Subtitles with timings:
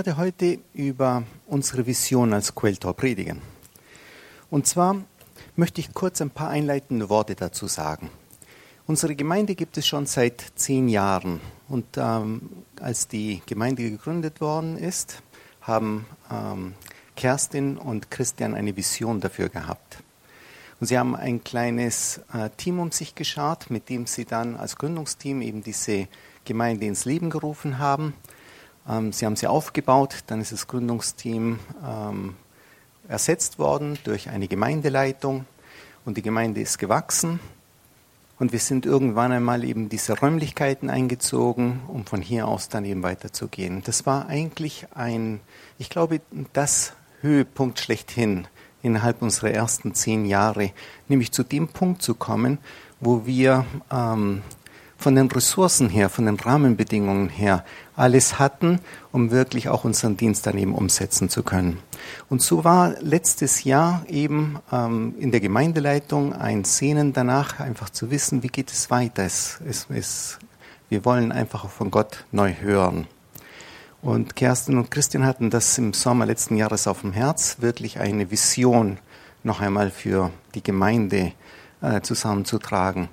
[0.00, 3.42] Ich werde heute über unsere Vision als Quelltor predigen.
[4.48, 4.96] Und zwar
[5.56, 8.08] möchte ich kurz ein paar einleitende Worte dazu sagen.
[8.86, 11.38] Unsere Gemeinde gibt es schon seit zehn Jahren.
[11.68, 12.48] Und ähm,
[12.80, 15.22] als die Gemeinde gegründet worden ist,
[15.60, 16.72] haben ähm,
[17.14, 20.02] Kerstin und Christian eine Vision dafür gehabt.
[20.80, 24.76] Und sie haben ein kleines äh, Team um sich geschart, mit dem sie dann als
[24.76, 26.08] Gründungsteam eben diese
[26.46, 28.14] Gemeinde ins Leben gerufen haben.
[28.88, 32.36] Ähm, sie haben sie aufgebaut, dann ist das Gründungsteam ähm,
[33.08, 35.44] ersetzt worden durch eine Gemeindeleitung
[36.04, 37.40] und die Gemeinde ist gewachsen.
[38.38, 43.02] Und wir sind irgendwann einmal eben diese Räumlichkeiten eingezogen, um von hier aus dann eben
[43.02, 43.82] weiterzugehen.
[43.84, 45.40] Das war eigentlich ein,
[45.76, 46.22] ich glaube,
[46.54, 48.48] das Höhepunkt schlechthin
[48.82, 50.72] innerhalb unserer ersten zehn Jahre,
[51.06, 52.56] nämlich zu dem Punkt zu kommen,
[52.98, 54.40] wo wir ähm,
[55.00, 57.64] von den Ressourcen her, von den Rahmenbedingungen her
[57.96, 58.80] alles hatten,
[59.12, 61.78] um wirklich auch unseren Dienst daneben umsetzen zu können.
[62.28, 68.10] Und so war letztes Jahr eben ähm, in der Gemeindeleitung ein Sehnen danach, einfach zu
[68.10, 69.24] wissen, wie geht es weiter.
[69.24, 70.38] Es, es, es,
[70.90, 73.06] wir wollen einfach von Gott neu hören.
[74.02, 78.30] Und Kerstin und Christian hatten das im Sommer letzten Jahres auf dem Herz, wirklich eine
[78.30, 78.98] Vision
[79.42, 81.32] noch einmal für die Gemeinde
[81.82, 83.08] äh, zusammenzutragen.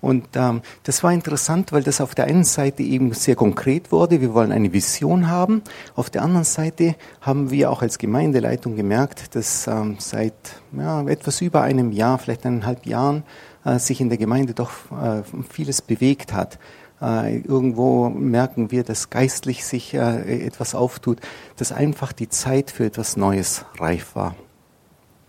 [0.00, 4.20] Und ähm, das war interessant, weil das auf der einen Seite eben sehr konkret wurde.
[4.20, 5.62] Wir wollen eine Vision haben.
[5.94, 10.34] Auf der anderen Seite haben wir auch als Gemeindeleitung gemerkt, dass ähm, seit
[10.76, 13.24] ja, etwas über einem Jahr, vielleicht eineinhalb Jahren,
[13.64, 16.58] äh, sich in der Gemeinde doch äh, vieles bewegt hat.
[17.02, 21.18] Äh, irgendwo merken wir, dass geistlich sich äh, etwas auftut,
[21.56, 24.34] dass einfach die Zeit für etwas Neues reif war.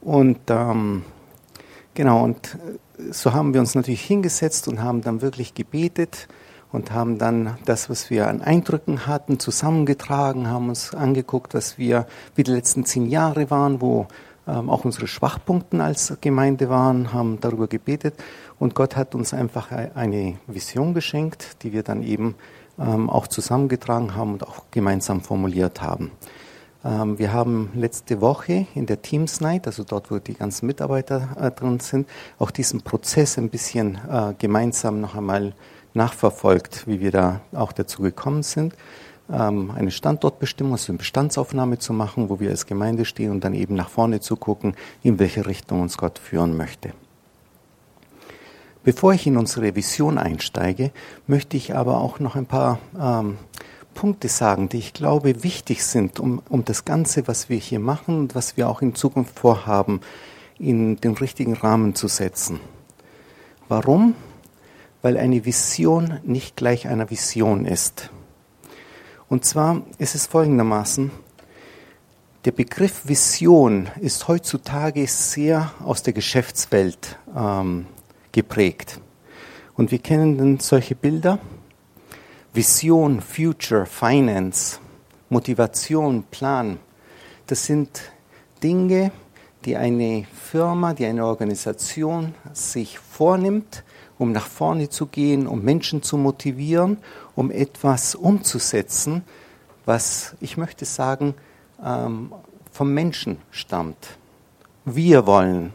[0.01, 1.03] Und ähm,
[1.93, 2.57] genau, und
[2.99, 6.27] äh, so haben wir uns natürlich hingesetzt und haben dann wirklich gebetet
[6.71, 12.07] und haben dann das, was wir an Eindrücken hatten, zusammengetragen, haben uns angeguckt, was wir,
[12.35, 14.07] wie die letzten zehn Jahre waren, wo
[14.47, 18.15] ähm, auch unsere Schwachpunkte als Gemeinde waren, haben darüber gebetet
[18.59, 22.35] und Gott hat uns einfach eine Vision geschenkt, die wir dann eben
[22.79, 26.11] ähm, auch zusammengetragen haben und auch gemeinsam formuliert haben.
[26.83, 31.29] Ähm, wir haben letzte Woche in der Teams Night, also dort, wo die ganzen Mitarbeiter
[31.39, 32.07] äh, drin sind,
[32.39, 35.53] auch diesen Prozess ein bisschen äh, gemeinsam noch einmal
[35.93, 38.75] nachverfolgt, wie wir da auch dazu gekommen sind,
[39.31, 43.53] ähm, eine Standortbestimmung, also eine Bestandsaufnahme zu machen, wo wir als Gemeinde stehen und dann
[43.53, 46.93] eben nach vorne zu gucken, in welche Richtung uns Gott führen möchte.
[48.83, 50.91] Bevor ich in unsere Vision einsteige,
[51.27, 53.37] möchte ich aber auch noch ein paar ähm,
[54.01, 58.17] Punkte sagen, die ich glaube wichtig sind, um, um das Ganze, was wir hier machen
[58.17, 60.01] und was wir auch in Zukunft vorhaben,
[60.57, 62.59] in den richtigen Rahmen zu setzen.
[63.67, 64.15] Warum?
[65.03, 68.09] Weil eine Vision nicht gleich einer Vision ist.
[69.29, 71.11] Und zwar ist es folgendermaßen,
[72.45, 77.85] der Begriff Vision ist heutzutage sehr aus der Geschäftswelt ähm,
[78.31, 78.99] geprägt.
[79.75, 81.37] Und wir kennen dann solche Bilder,
[82.53, 84.79] Vision, Future, Finance,
[85.29, 86.79] Motivation, Plan,
[87.47, 88.01] das sind
[88.61, 89.11] Dinge,
[89.63, 93.85] die eine Firma, die eine Organisation sich vornimmt,
[94.17, 96.97] um nach vorne zu gehen, um Menschen zu motivieren,
[97.35, 99.23] um etwas umzusetzen,
[99.85, 101.35] was, ich möchte sagen,
[101.81, 102.33] ähm,
[102.71, 104.17] vom Menschen stammt.
[104.83, 105.71] Wir wollen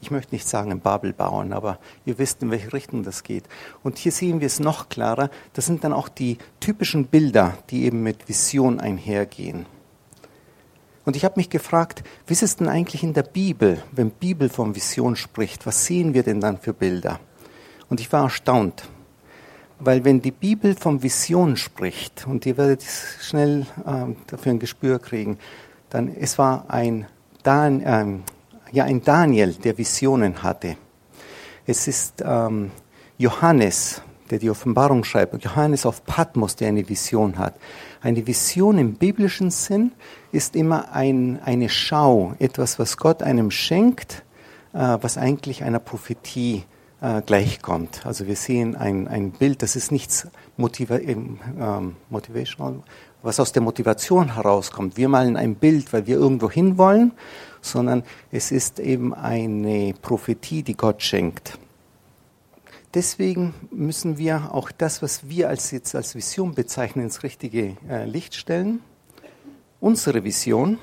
[0.00, 3.44] ich möchte nicht sagen ein Babel bauen, aber ihr wisst, in welche Richtung das geht.
[3.82, 5.30] Und hier sehen wir es noch klarer.
[5.54, 9.66] Das sind dann auch die typischen Bilder, die eben mit Vision einhergehen.
[11.04, 14.48] Und ich habe mich gefragt, wie ist es denn eigentlich in der Bibel, wenn Bibel
[14.48, 17.18] von Vision spricht, was sehen wir denn dann für Bilder?
[17.88, 18.88] Und ich war erstaunt,
[19.78, 24.98] weil wenn die Bibel von Vision spricht, und ihr werdet schnell äh, dafür ein Gespür
[24.98, 25.38] kriegen,
[25.88, 27.06] dann es war ein,
[27.42, 28.18] Dan, äh,
[28.72, 30.76] ja ein Daniel, der Visionen hatte.
[31.66, 32.70] Es ist ähm,
[33.18, 37.54] Johannes, der die Offenbarung schreibt, Johannes auf Patmos, der eine Vision hat.
[38.00, 39.92] Eine Vision im biblischen Sinn
[40.32, 44.22] ist immer ein, eine Schau, etwas, was Gott einem schenkt,
[44.72, 46.64] äh, was eigentlich einer Prophetie
[47.00, 48.06] äh, gleichkommt.
[48.06, 52.82] Also wir sehen ein, ein Bild, das ist nichts Motiva ähm, Motivational,
[53.22, 54.96] was aus der Motivation herauskommt.
[54.96, 57.12] Wir malen ein Bild, weil wir irgendwo hinwollen,
[57.60, 61.58] sondern es ist eben eine Prophetie, die Gott schenkt.
[62.94, 68.06] Deswegen müssen wir auch das, was wir als jetzt als Vision bezeichnen, ins richtige äh,
[68.06, 68.80] Licht stellen.
[69.80, 70.78] Unsere Vision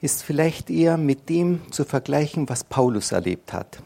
[0.00, 3.82] ist vielleicht eher mit dem zu vergleichen, was Paulus erlebt hat.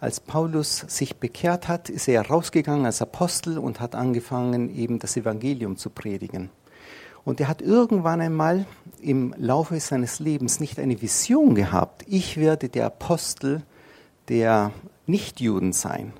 [0.00, 5.16] Als Paulus sich bekehrt hat, ist er rausgegangen als Apostel und hat angefangen, eben das
[5.16, 6.50] Evangelium zu predigen.
[7.28, 8.64] Und er hat irgendwann einmal
[9.02, 13.60] im Laufe seines Lebens nicht eine Vision gehabt, ich werde der Apostel
[14.30, 14.72] der
[15.04, 16.14] Nichtjuden sein,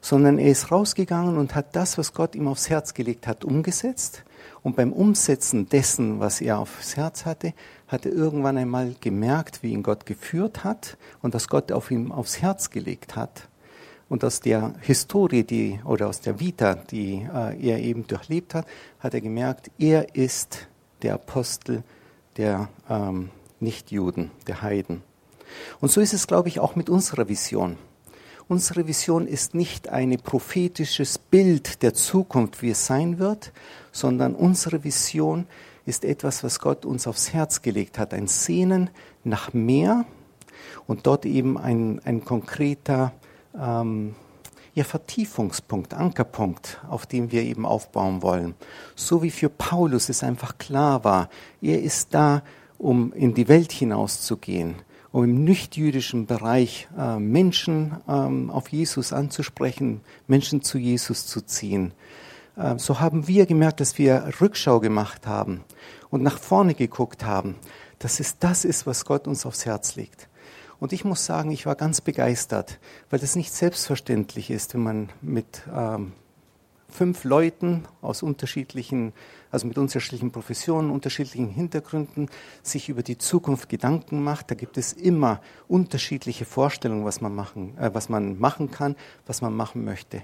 [0.00, 4.22] sondern er ist rausgegangen und hat das, was Gott ihm aufs Herz gelegt hat, umgesetzt.
[4.62, 7.52] Und beim Umsetzen dessen, was er aufs Herz hatte,
[7.88, 12.12] hat er irgendwann einmal gemerkt, wie ihn Gott geführt hat und was Gott auf ihm
[12.12, 13.48] aufs Herz gelegt hat.
[14.08, 18.66] Und aus der Historie, die, oder aus der Vita, die äh, er eben durchlebt hat,
[19.00, 20.68] hat er gemerkt, er ist
[21.02, 21.82] der Apostel
[22.36, 25.02] der ähm, Nichtjuden, der Heiden.
[25.80, 27.76] Und so ist es, glaube ich, auch mit unserer Vision.
[28.48, 33.52] Unsere Vision ist nicht ein prophetisches Bild der Zukunft, wie es sein wird,
[33.90, 35.46] sondern unsere Vision
[35.84, 38.90] ist etwas, was Gott uns aufs Herz gelegt hat, ein Sehnen
[39.24, 40.04] nach mehr
[40.86, 43.12] und dort eben ein, ein konkreter
[43.60, 44.14] ähm,
[44.76, 48.54] ja, Vertiefungspunkt, Ankerpunkt, auf dem wir eben aufbauen wollen.
[48.94, 51.30] So wie für Paulus es einfach klar war,
[51.62, 52.42] er ist da,
[52.76, 54.74] um in die Welt hinauszugehen,
[55.12, 61.94] um im nichtjüdischen Bereich äh, Menschen ähm, auf Jesus anzusprechen, Menschen zu Jesus zu ziehen.
[62.56, 65.64] Äh, so haben wir gemerkt, dass wir Rückschau gemacht haben
[66.10, 67.56] und nach vorne geguckt haben,
[67.98, 70.28] dass es das ist, was Gott uns aufs Herz legt.
[70.78, 72.78] Und ich muss sagen, ich war ganz begeistert,
[73.10, 76.12] weil das nicht selbstverständlich ist, wenn man mit ähm,
[76.88, 79.12] fünf Leuten aus unterschiedlichen,
[79.50, 82.28] also mit unterschiedlichen Professionen, unterschiedlichen Hintergründen
[82.62, 84.50] sich über die Zukunft Gedanken macht.
[84.50, 88.96] Da gibt es immer unterschiedliche Vorstellungen, was man machen, äh, was man machen kann,
[89.26, 90.22] was man machen möchte.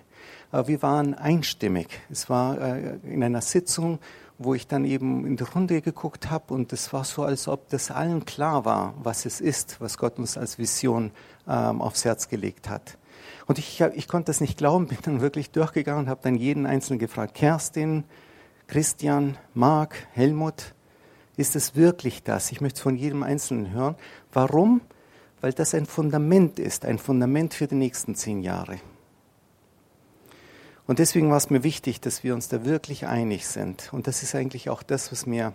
[0.51, 1.89] Aber wir waren einstimmig.
[2.11, 3.99] Es war äh, in einer Sitzung,
[4.39, 7.69] wo ich dann eben in die Runde geguckt habe und es war so, als ob
[7.69, 11.11] das allen klar war, was es ist, was Gott uns als Vision
[11.49, 12.99] ähm, aufs Herz gelegt hat.
[13.47, 16.67] Und ich, ich konnte das nicht glauben, bin dann wirklich durchgegangen und habe dann jeden
[16.67, 18.05] Einzelnen gefragt, Kerstin,
[18.67, 20.75] Christian, Marc, Helmut,
[21.37, 22.53] ist es wirklich das?
[22.53, 23.97] Ich möchte es von jedem Einzelnen hören.
[24.33, 24.81] Warum?
[25.41, 28.79] Weil das ein Fundament ist, ein Fundament für die nächsten zehn Jahre.
[30.87, 33.93] Und deswegen war es mir wichtig, dass wir uns da wirklich einig sind.
[33.93, 35.53] Und das ist eigentlich auch das, was mir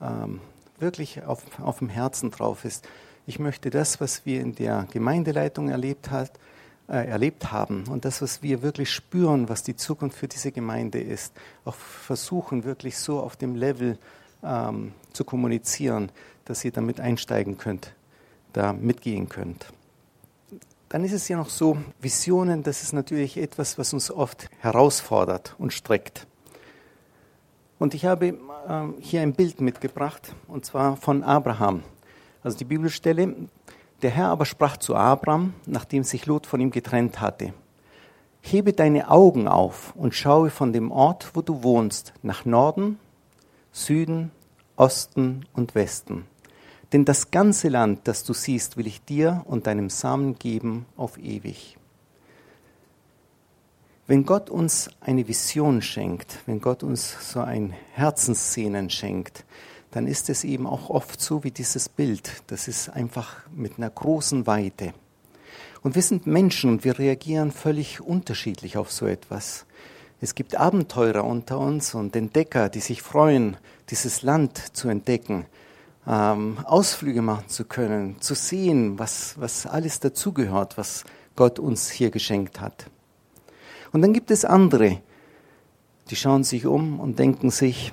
[0.00, 0.40] ähm,
[0.78, 2.86] wirklich auf, auf dem Herzen drauf ist.
[3.26, 6.30] Ich möchte das, was wir in der Gemeindeleitung erlebt, hat,
[6.88, 11.00] äh, erlebt haben und das, was wir wirklich spüren, was die Zukunft für diese Gemeinde
[11.00, 11.34] ist,
[11.64, 13.98] auch versuchen, wirklich so auf dem Level
[14.42, 16.10] ähm, zu kommunizieren,
[16.46, 17.92] dass ihr damit einsteigen könnt,
[18.52, 19.66] da mitgehen könnt.
[20.88, 25.54] Dann ist es ja noch so, Visionen, das ist natürlich etwas, was uns oft herausfordert
[25.58, 26.26] und streckt.
[27.78, 28.34] Und ich habe äh,
[29.00, 31.82] hier ein Bild mitgebracht, und zwar von Abraham.
[32.42, 33.34] Also die Bibelstelle,
[34.00, 37.52] der Herr aber sprach zu Abraham, nachdem sich Lot von ihm getrennt hatte,
[38.40, 42.98] Hebe deine Augen auf und schaue von dem Ort, wo du wohnst, nach Norden,
[43.72, 44.30] Süden,
[44.76, 46.24] Osten und Westen
[46.92, 51.18] denn das ganze Land, das du siehst, will ich dir und deinem Samen geben auf
[51.18, 51.76] ewig.
[54.06, 59.44] Wenn Gott uns eine Vision schenkt, wenn Gott uns so ein Herzensszenen schenkt,
[59.90, 62.42] dann ist es eben auch oft so wie dieses Bild.
[62.46, 64.94] Das ist einfach mit einer großen Weite.
[65.82, 69.66] Und wir sind Menschen und wir reagieren völlig unterschiedlich auf so etwas.
[70.22, 73.58] Es gibt Abenteurer unter uns und Entdecker, die sich freuen,
[73.90, 75.44] dieses Land zu entdecken
[76.08, 81.04] ähm, Ausflüge machen zu können, zu sehen, was, was alles dazugehört, was
[81.36, 82.90] Gott uns hier geschenkt hat.
[83.92, 85.02] Und dann gibt es andere,
[86.10, 87.92] die schauen sich um und denken sich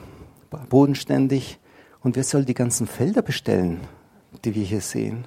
[0.69, 1.60] bodenständig,
[2.01, 3.79] und wer soll die ganzen Felder bestellen,
[4.43, 5.25] die wir hier sehen?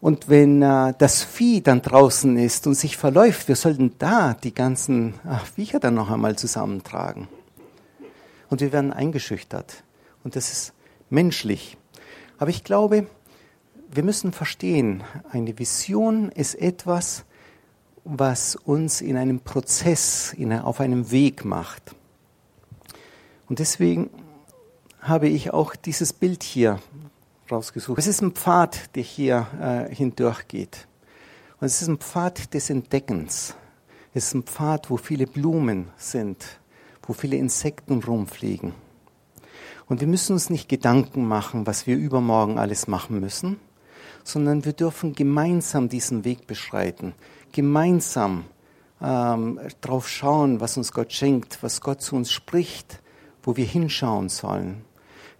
[0.00, 4.54] Und wenn äh, das Vieh dann draußen ist und sich verläuft, wir sollten da die
[4.54, 7.26] ganzen ach, Viecher dann noch einmal zusammentragen.
[8.50, 9.82] Und wir werden eingeschüchtert.
[10.22, 10.74] Und das ist
[11.12, 11.76] menschlich.
[12.38, 13.06] Aber ich glaube,
[13.90, 17.24] wir müssen verstehen, eine Vision ist etwas,
[18.04, 21.94] was uns in einem Prozess, in, auf einem Weg macht.
[23.48, 24.10] Und deswegen
[25.00, 26.80] habe ich auch dieses Bild hier
[27.50, 27.98] rausgesucht.
[27.98, 30.88] Es ist ein Pfad, der hier äh, hindurchgeht.
[31.60, 33.54] Und es ist ein Pfad des Entdeckens.
[34.14, 36.60] Es ist ein Pfad, wo viele Blumen sind,
[37.02, 38.74] wo viele Insekten rumfliegen.
[39.92, 43.60] Und wir müssen uns nicht Gedanken machen, was wir übermorgen alles machen müssen,
[44.24, 47.12] sondern wir dürfen gemeinsam diesen Weg beschreiten,
[47.52, 48.46] gemeinsam
[49.02, 53.02] ähm, drauf schauen, was uns Gott schenkt, was Gott zu uns spricht,
[53.42, 54.82] wo wir hinschauen sollen.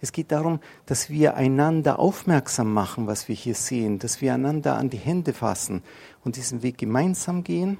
[0.01, 4.77] Es geht darum, dass wir einander aufmerksam machen, was wir hier sehen, dass wir einander
[4.77, 5.81] an die Hände fassen
[6.23, 7.79] und diesen Weg gemeinsam gehen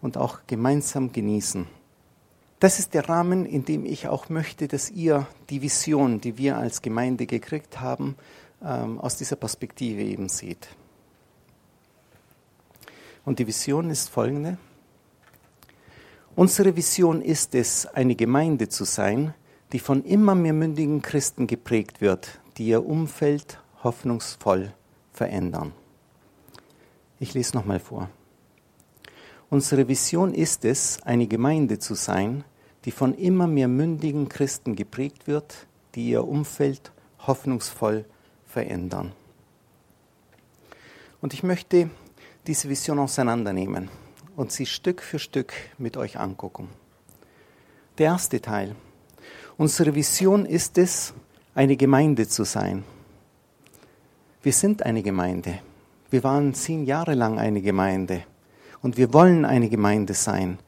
[0.00, 1.66] und auch gemeinsam genießen.
[2.60, 6.56] Das ist der Rahmen, in dem ich auch möchte, dass ihr die Vision, die wir
[6.56, 8.16] als Gemeinde gekriegt haben,
[8.62, 10.68] ähm, aus dieser Perspektive eben seht.
[13.24, 14.58] Und die Vision ist folgende.
[16.36, 19.34] Unsere Vision ist es, eine Gemeinde zu sein,
[19.72, 24.72] die von immer mehr mündigen Christen geprägt wird, die ihr Umfeld hoffnungsvoll
[25.12, 25.72] verändern.
[27.20, 28.10] Ich lese nochmal vor.
[29.54, 32.42] Unsere Vision ist es, eine Gemeinde zu sein,
[32.84, 38.04] die von immer mehr mündigen Christen geprägt wird, die ihr Umfeld hoffnungsvoll
[38.46, 39.12] verändern.
[41.20, 41.88] Und ich möchte
[42.48, 43.90] diese Vision auseinandernehmen
[44.34, 46.68] und sie Stück für Stück mit euch angucken.
[47.98, 48.74] Der erste Teil.
[49.56, 51.14] Unsere Vision ist es,
[51.54, 52.82] eine Gemeinde zu sein.
[54.42, 55.60] Wir sind eine Gemeinde.
[56.10, 58.24] Wir waren zehn Jahre lang eine Gemeinde
[58.84, 60.58] und wir wollen eine Gemeinde sein.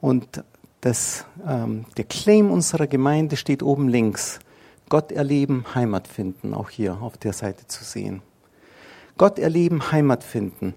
[0.00, 0.44] Und
[0.82, 4.40] das, ähm, der Claim unserer Gemeinde steht oben links.
[4.90, 8.20] Gott erleben, Heimat finden, auch hier auf der Seite zu sehen.
[9.16, 10.74] Gott erleben, Heimat finden.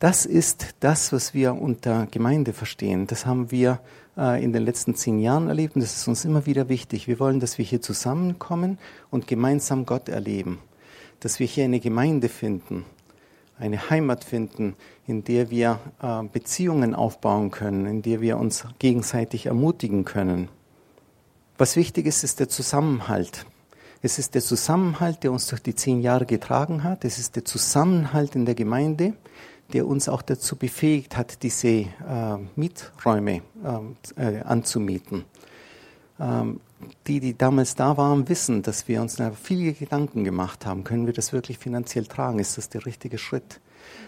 [0.00, 3.06] Das ist das, was wir unter Gemeinde verstehen.
[3.06, 3.80] Das haben wir
[4.16, 7.08] äh, in den letzten zehn Jahren erlebt und das ist uns immer wieder wichtig.
[7.08, 8.78] Wir wollen, dass wir hier zusammenkommen
[9.10, 10.60] und gemeinsam Gott erleben.
[11.20, 12.86] Dass wir hier eine Gemeinde finden,
[13.58, 19.46] eine Heimat finden, in der wir äh, Beziehungen aufbauen können, in der wir uns gegenseitig
[19.46, 20.48] ermutigen können.
[21.56, 23.46] Was wichtig ist, ist der Zusammenhalt.
[24.00, 27.04] Es ist der Zusammenhalt, der uns durch die zehn Jahre getragen hat.
[27.04, 29.14] Es ist der Zusammenhalt in der Gemeinde,
[29.72, 31.86] der uns auch dazu befähigt hat, diese äh,
[32.54, 33.42] Mieträume
[34.16, 35.24] äh, äh, anzumieten.
[36.20, 36.60] Ähm,
[37.06, 40.84] die, die damals da waren, wissen, dass wir uns viele Gedanken gemacht haben.
[40.84, 42.38] Können wir das wirklich finanziell tragen?
[42.38, 43.60] Ist das der richtige Schritt?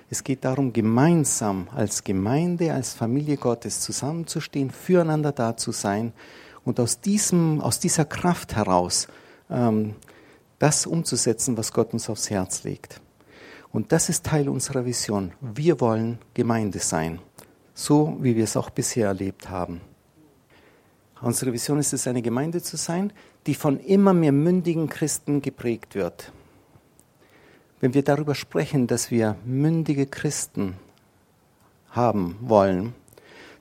[0.09, 6.12] Es geht darum, gemeinsam als Gemeinde, als Familie Gottes zusammenzustehen, füreinander da zu sein
[6.65, 9.09] und aus, diesem, aus dieser Kraft heraus
[9.49, 9.95] ähm,
[10.59, 13.00] das umzusetzen, was Gott uns aufs Herz legt.
[13.73, 15.33] Und das ist Teil unserer Vision.
[15.41, 17.21] Wir wollen Gemeinde sein,
[17.73, 19.81] so wie wir es auch bisher erlebt haben.
[21.23, 23.12] Unsere Vision ist es, eine Gemeinde zu sein,
[23.47, 26.33] die von immer mehr mündigen Christen geprägt wird.
[27.81, 30.77] Wenn wir darüber sprechen, dass wir mündige Christen
[31.91, 32.95] haben wollen,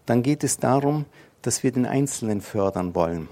[0.06, 1.06] dann geht es darum,
[1.42, 3.28] dass wir den Einzelnen fördern wollen.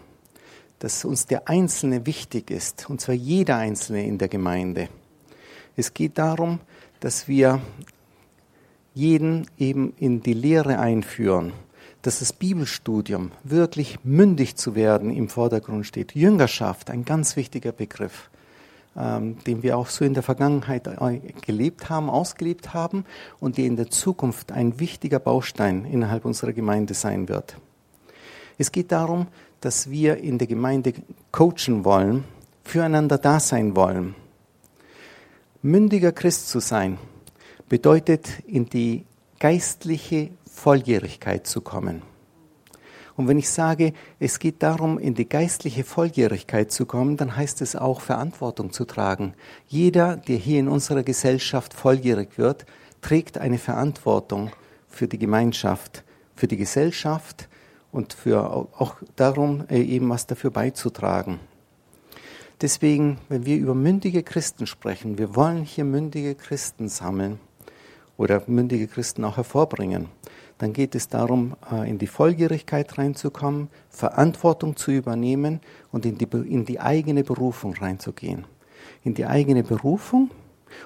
[0.80, 4.90] Dass uns der Einzelne wichtig ist, und zwar jeder Einzelne in der Gemeinde.
[5.76, 6.60] Es geht darum,
[7.00, 7.62] dass wir
[8.94, 11.54] jeden eben in die Lehre einführen,
[12.08, 16.16] dass das Bibelstudium wirklich mündig zu werden im Vordergrund steht.
[16.16, 18.30] Jüngerschaft, ein ganz wichtiger Begriff,
[18.96, 23.04] ähm, den wir auch so in der Vergangenheit äh, gelebt haben, ausgelebt haben
[23.42, 27.58] und der in der Zukunft ein wichtiger Baustein innerhalb unserer Gemeinde sein wird.
[28.58, 29.28] Es geht darum,
[29.60, 30.94] dass wir in der Gemeinde
[31.34, 32.24] coachen wollen,
[32.64, 34.16] füreinander da sein wollen.
[35.62, 37.00] Mündiger Christ zu sein
[37.68, 39.04] bedeutet in die
[39.40, 42.02] geistliche Volljährigkeit zu kommen.
[43.16, 47.62] Und wenn ich sage, es geht darum, in die geistliche Volljährigkeit zu kommen, dann heißt
[47.62, 49.34] es auch, Verantwortung zu tragen.
[49.68, 52.66] Jeder, der hier in unserer Gesellschaft volljährig wird,
[53.02, 54.52] trägt eine Verantwortung
[54.88, 56.04] für die Gemeinschaft,
[56.36, 57.48] für die Gesellschaft
[57.92, 61.40] und für auch darum, äh, eben was dafür beizutragen.
[62.62, 67.40] Deswegen, wenn wir über mündige Christen sprechen, wir wollen hier mündige Christen sammeln
[68.18, 70.10] oder mündige Christen auch hervorbringen
[70.58, 75.62] dann geht es darum, äh, in die Volljährigkeit reinzukommen, Verantwortung zu übernehmen
[75.92, 78.46] und in die, in die eigene Berufung reinzugehen.
[79.04, 80.32] In die eigene Berufung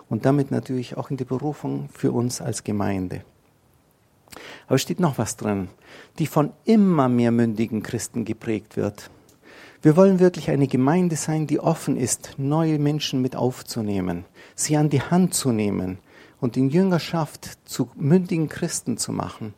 [0.09, 3.23] und damit natürlich auch in die Berufung für uns als Gemeinde.
[4.67, 5.69] Aber es steht noch was drin,
[6.19, 9.09] die von immer mehr mündigen Christen geprägt wird.
[9.81, 14.25] Wir wollen wirklich eine Gemeinde sein, die offen ist, neue Menschen mit aufzunehmen,
[14.55, 15.97] sie an die Hand zu nehmen,
[16.41, 19.53] und in Jüngerschaft zu mündigen Christen zu machen,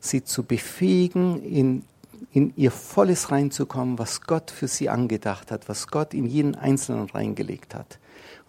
[0.00, 1.84] sie zu befähigen, in,
[2.32, 7.08] in ihr Volles reinzukommen, was Gott für sie angedacht hat, was Gott in jeden Einzelnen
[7.08, 7.98] reingelegt hat.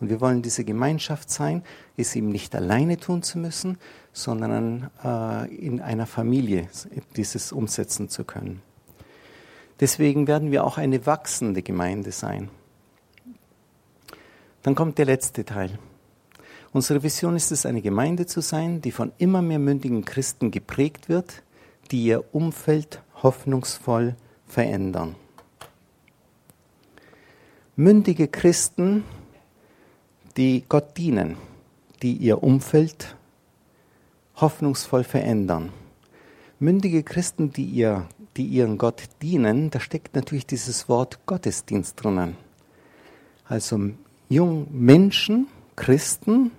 [0.01, 1.63] Und wir wollen diese Gemeinschaft sein,
[1.95, 3.77] es ihm nicht alleine tun zu müssen,
[4.11, 6.67] sondern äh, in einer Familie
[7.15, 8.61] dieses umsetzen zu können.
[9.79, 12.49] Deswegen werden wir auch eine wachsende Gemeinde sein.
[14.63, 15.77] Dann kommt der letzte Teil.
[16.75, 21.07] Unsere Vision ist es, eine Gemeinde zu sein, die von immer mehr mündigen Christen geprägt
[21.07, 21.41] wird,
[21.89, 25.15] die ihr Umfeld hoffnungsvoll verändern.
[27.77, 29.05] Mündige Christen,
[30.35, 31.37] die Gott dienen,
[32.01, 33.15] die ihr Umfeld
[34.35, 35.71] hoffnungsvoll verändern.
[36.59, 38.05] Mündige Christen, die ihr
[38.35, 42.35] die ihren Gott dienen, da steckt natürlich dieses Wort Gottesdienst drinnen.
[43.45, 43.79] Also
[44.27, 46.51] jung Menschen, Christen,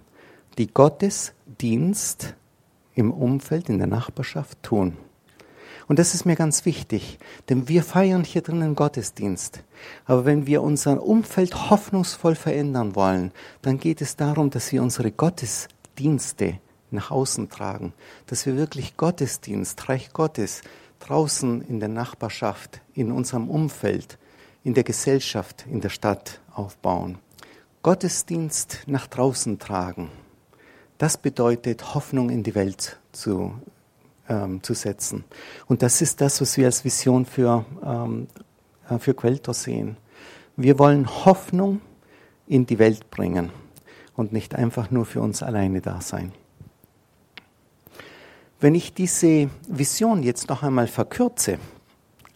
[0.59, 2.35] die Gottesdienst
[2.95, 4.97] im Umfeld, in der Nachbarschaft tun.
[5.89, 9.63] Und das ist mir ganz wichtig, denn wir feiern hier drinnen Gottesdienst.
[10.05, 13.31] Aber wenn wir unser Umfeld hoffnungsvoll verändern wollen,
[13.63, 16.59] dann geht es darum, dass wir unsere Gottesdienste
[16.91, 17.93] nach außen tragen,
[18.27, 20.63] dass wir wirklich Gottesdienst, Reich Gottes,
[20.99, 24.19] draußen in der Nachbarschaft, in unserem Umfeld,
[24.65, 27.19] in der Gesellschaft, in der Stadt aufbauen.
[27.83, 30.11] Gottesdienst nach draußen tragen,
[30.99, 33.53] das bedeutet Hoffnung in die Welt zu
[34.29, 35.25] ähm, zu setzen.
[35.67, 38.27] Und das ist das, was wir als Vision für, ähm,
[38.89, 39.97] äh, für Quelltor sehen.
[40.57, 41.81] Wir wollen Hoffnung
[42.47, 43.51] in die Welt bringen
[44.17, 46.33] und nicht einfach nur für uns alleine da sein.
[48.59, 51.59] Wenn ich diese Vision jetzt noch einmal verkürze,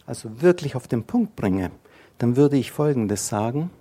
[0.05, 1.71] also wirklich auf den Punkt bringe,
[2.19, 3.71] dann würde ich Folgendes sagen.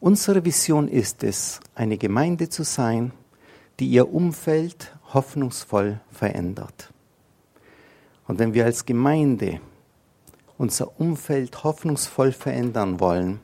[0.00, 3.12] Unsere Vision ist es, eine Gemeinde zu sein,
[3.80, 6.92] die ihr Umfeld hoffnungsvoll verändert.
[8.26, 9.60] Und wenn wir als Gemeinde
[10.56, 13.40] unser Umfeld hoffnungsvoll verändern wollen,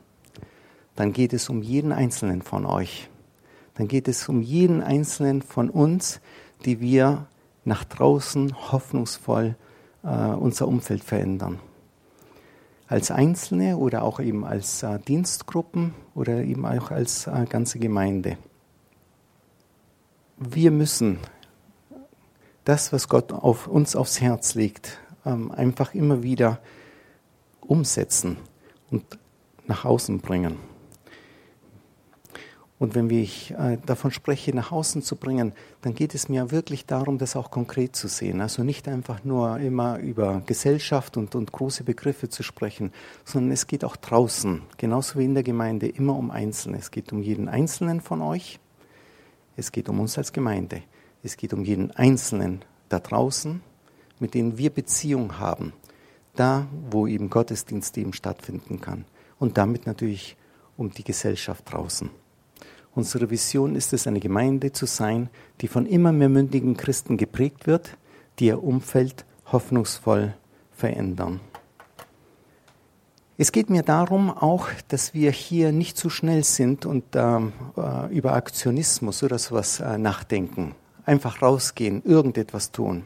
[0.97, 3.09] dann geht es um jeden Einzelnen von euch.
[3.75, 6.21] Dann geht es um jeden Einzelnen von uns,
[6.65, 7.27] die wir
[7.65, 9.57] nach draußen hoffnungsvoll
[10.03, 11.59] äh, unser Umfeld verändern.
[12.87, 18.37] Als Einzelne oder auch eben als äh, Dienstgruppen oder eben auch als äh, ganze Gemeinde.
[20.43, 21.19] Wir müssen
[22.65, 26.61] das, was Gott auf uns aufs Herz legt, ähm, einfach immer wieder
[27.61, 28.39] umsetzen
[28.91, 29.05] und
[29.67, 30.57] nach außen bringen.
[32.79, 36.87] Und wenn ich äh, davon spreche, nach außen zu bringen, dann geht es mir wirklich
[36.87, 38.41] darum, das auch konkret zu sehen.
[38.41, 42.95] Also nicht einfach nur immer über Gesellschaft und, und große Begriffe zu sprechen,
[43.27, 46.79] sondern es geht auch draußen, genauso wie in der Gemeinde, immer um Einzelne.
[46.79, 48.59] Es geht um jeden Einzelnen von euch.
[49.61, 50.81] Es geht um uns als Gemeinde.
[51.23, 53.61] Es geht um jeden Einzelnen da draußen,
[54.19, 55.75] mit denen wir Beziehung haben,
[56.35, 59.05] da, wo eben Gottesdienst eben stattfinden kann.
[59.39, 60.39] Und damit natürlich
[60.79, 62.09] um die Gesellschaft draußen.
[62.95, 65.29] Unsere Vision ist es, eine Gemeinde zu sein,
[65.61, 67.99] die von immer mehr mündigen Christen geprägt wird,
[68.39, 70.33] die ihr Umfeld hoffnungsvoll
[70.73, 71.41] verändern.
[73.43, 78.15] Es geht mir darum auch, dass wir hier nicht zu schnell sind und ähm, äh,
[78.15, 80.75] über Aktionismus oder sowas äh, nachdenken.
[81.07, 83.05] Einfach rausgehen, irgendetwas tun,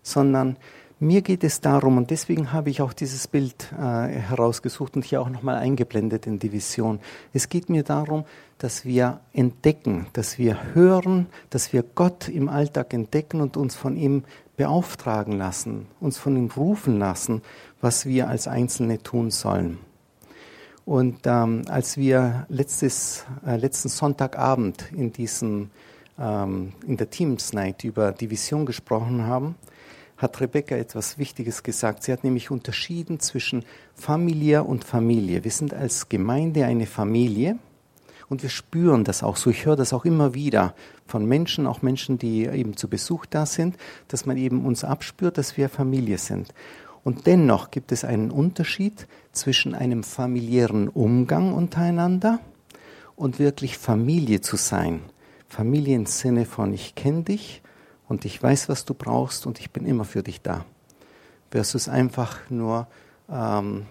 [0.00, 0.58] sondern
[1.02, 5.20] mir geht es darum, und deswegen habe ich auch dieses Bild äh, herausgesucht und hier
[5.20, 7.00] auch nochmal eingeblendet in die Vision.
[7.32, 8.24] Es geht mir darum,
[8.58, 13.96] dass wir entdecken, dass wir hören, dass wir Gott im Alltag entdecken und uns von
[13.96, 14.22] ihm
[14.56, 17.42] beauftragen lassen, uns von ihm rufen lassen,
[17.80, 19.78] was wir als Einzelne tun sollen.
[20.84, 25.70] Und ähm, als wir letztes, äh, letzten Sonntagabend in diesem
[26.18, 29.56] ähm, in der Teams Night über die Vision gesprochen haben,
[30.22, 32.04] hat Rebecca etwas Wichtiges gesagt.
[32.04, 35.44] Sie hat nämlich unterschieden zwischen familiär und Familie.
[35.44, 37.58] Wir sind als Gemeinde eine Familie
[38.28, 39.50] und wir spüren das auch so.
[39.50, 40.74] Ich höre das auch immer wieder
[41.06, 43.76] von Menschen, auch Menschen, die eben zu Besuch da sind,
[44.08, 46.54] dass man eben uns abspürt, dass wir Familie sind.
[47.04, 52.38] Und dennoch gibt es einen Unterschied zwischen einem familiären Umgang untereinander
[53.16, 55.00] und wirklich Familie zu sein.
[55.48, 57.62] Familie im Sinne von ich kenne dich
[58.08, 60.64] und ich weiß, was du brauchst und ich bin immer für dich da.
[61.50, 62.86] Versus einfach nur
[63.30, 63.86] ähm,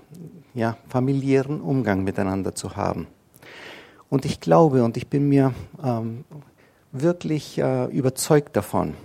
[0.54, 3.08] ja, familiären Umgang miteinander zu haben.
[4.10, 6.26] Und ich glaube und ich bin mir ähm,
[6.91, 8.95] wirklich äh, überzeugt davon,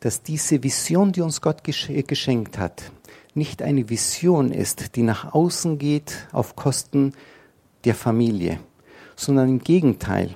[0.00, 2.92] dass diese Vision, die uns Gott geschenkt hat,
[3.34, 7.12] nicht eine Vision ist, die nach außen geht auf Kosten
[7.84, 8.60] der Familie,
[9.16, 10.34] sondern im Gegenteil.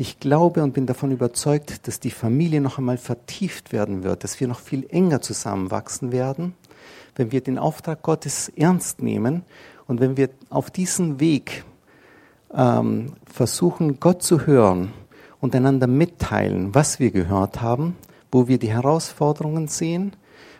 [0.00, 4.38] Ich glaube und bin davon überzeugt, dass die Familie noch einmal vertieft werden wird, dass
[4.38, 6.54] wir noch viel enger zusammenwachsen werden,
[7.16, 9.42] wenn wir den Auftrag Gottes ernst nehmen
[9.88, 11.64] und wenn wir auf diesem Weg
[12.54, 14.92] ähm, versuchen, Gott zu hören
[15.40, 17.96] und einander mitteilen, was wir gehört haben,
[18.30, 20.12] wo wir die Herausforderungen sehen,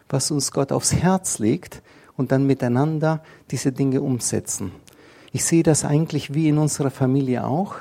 [0.09, 1.81] was uns Gott aufs Herz legt
[2.17, 3.23] und dann miteinander
[3.53, 4.73] diese Dinge umsetzen.
[5.31, 7.77] Ich sehe das eigentlich wie in unserer Familie auch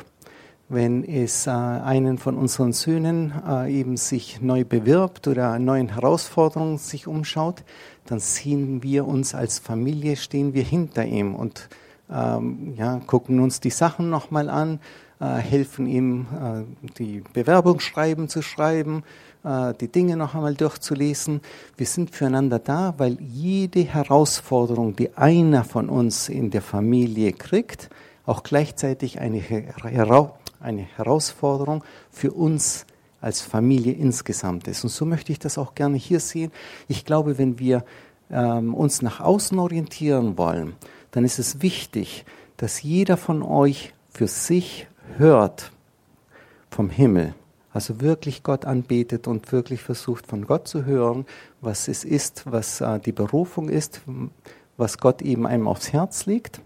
[0.69, 6.77] wenn es äh, einen von unseren Söhnen äh, eben sich neu bewirbt oder neuen Herausforderungen
[6.77, 7.63] sich umschaut,
[8.05, 11.69] dann sehen wir uns als Familie, stehen wir hinter ihm und
[12.09, 14.79] ähm, ja, gucken uns die Sachen nochmal an,
[15.19, 16.27] äh, helfen ihm,
[16.99, 19.03] die Bewerbungsschreiben zu schreiben,
[19.79, 21.39] die Dinge noch einmal durchzulesen.
[21.77, 27.89] Wir sind füreinander da, weil jede Herausforderung, die einer von uns in der Familie kriegt,
[28.27, 29.41] auch gleichzeitig eine,
[30.59, 32.85] eine Herausforderung für uns
[33.19, 34.83] als Familie insgesamt ist.
[34.83, 36.51] Und so möchte ich das auch gerne hier sehen.
[36.87, 37.83] Ich glaube, wenn wir
[38.29, 40.75] ähm, uns nach außen orientieren wollen,
[41.11, 42.25] dann ist es wichtig,
[42.57, 44.87] dass jeder von euch für sich
[45.17, 45.71] hört
[46.69, 47.33] vom Himmel.
[47.71, 51.25] Also wirklich Gott anbetet und wirklich versucht von Gott zu hören,
[51.61, 54.01] was es ist, was äh, die Berufung ist,
[54.75, 56.61] was Gott eben einem aufs Herz legt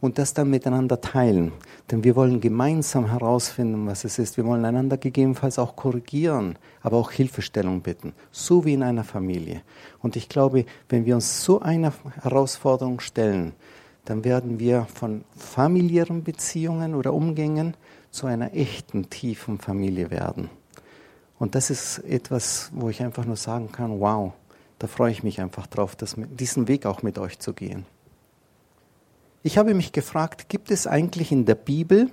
[0.00, 1.52] und das dann miteinander teilen.
[1.90, 4.36] Denn wir wollen gemeinsam herausfinden, was es ist.
[4.36, 9.62] Wir wollen einander gegebenenfalls auch korrigieren, aber auch Hilfestellung bitten, so wie in einer Familie.
[10.00, 11.92] Und ich glaube, wenn wir uns so einer
[12.22, 13.52] Herausforderung stellen,
[14.04, 17.74] dann werden wir von familiären Beziehungen oder Umgängen
[18.10, 20.50] zu einer echten, tiefen Familie werden.
[21.38, 24.32] Und das ist etwas, wo ich einfach nur sagen kann, wow,
[24.78, 27.86] da freue ich mich einfach drauf, das, diesen Weg auch mit euch zu gehen.
[29.46, 32.08] Ich habe mich gefragt, gibt es eigentlich in der Bibel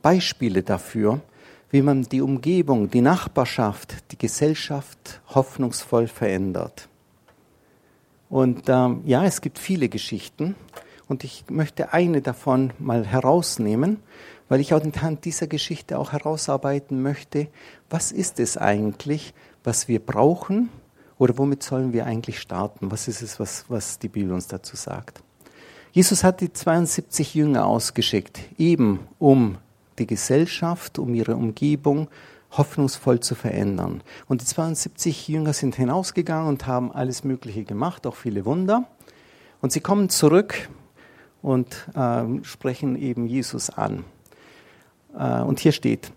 [0.00, 1.20] Beispiele dafür,
[1.70, 6.88] wie man die Umgebung, die Nachbarschaft, die Gesellschaft hoffnungsvoll verändert?
[8.30, 10.54] Und ähm, ja, es gibt viele Geschichten
[11.08, 13.98] und ich möchte eine davon mal herausnehmen,
[14.48, 17.48] weil ich anhand dieser Geschichte auch herausarbeiten möchte,
[17.90, 20.70] was ist es eigentlich, was wir brauchen
[21.18, 22.90] oder womit sollen wir eigentlich starten?
[22.90, 25.22] Was ist es, was, was die Bibel uns dazu sagt?
[25.92, 29.58] Jesus hat die 72 Jünger ausgeschickt, eben um
[29.98, 32.08] die Gesellschaft, um ihre Umgebung
[32.50, 34.02] hoffnungsvoll zu verändern.
[34.26, 38.88] Und die 72 Jünger sind hinausgegangen und haben alles Mögliche gemacht, auch viele Wunder.
[39.60, 40.70] Und sie kommen zurück
[41.42, 44.04] und äh, sprechen eben Jesus an.
[45.14, 46.10] Äh, und hier steht,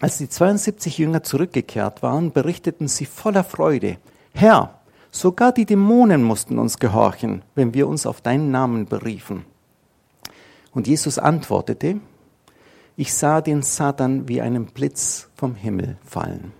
[0.00, 3.98] als die 72 Jünger zurückgekehrt waren, berichteten sie voller Freude,
[4.34, 4.75] Herr,
[5.16, 9.46] Sogar die Dämonen mussten uns gehorchen, wenn wir uns auf deinen Namen beriefen.
[10.72, 12.00] Und Jesus antwortete,
[12.96, 16.52] ich sah den Satan wie einen Blitz vom Himmel fallen.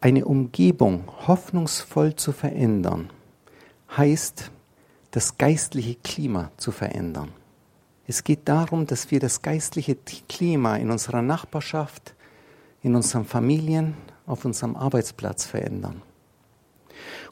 [0.00, 3.10] Eine Umgebung hoffnungsvoll zu verändern,
[3.94, 4.50] heißt,
[5.10, 7.32] das geistliche Klima zu verändern.
[8.06, 9.94] Es geht darum, dass wir das geistliche
[10.26, 12.14] Klima in unserer Nachbarschaft,
[12.80, 13.92] in unseren Familien,
[14.24, 16.00] auf unserem Arbeitsplatz verändern.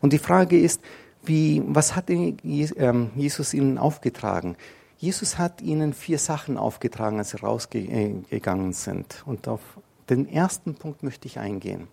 [0.00, 0.80] Und die Frage ist,
[1.24, 4.56] wie, was hat ähm, Jesus ihnen aufgetragen?
[4.98, 9.22] Jesus hat ihnen vier Sachen aufgetragen, als sie rausgegangen sind.
[9.26, 9.60] Und auf
[10.08, 11.88] den ersten Punkt möchte ich eingehen,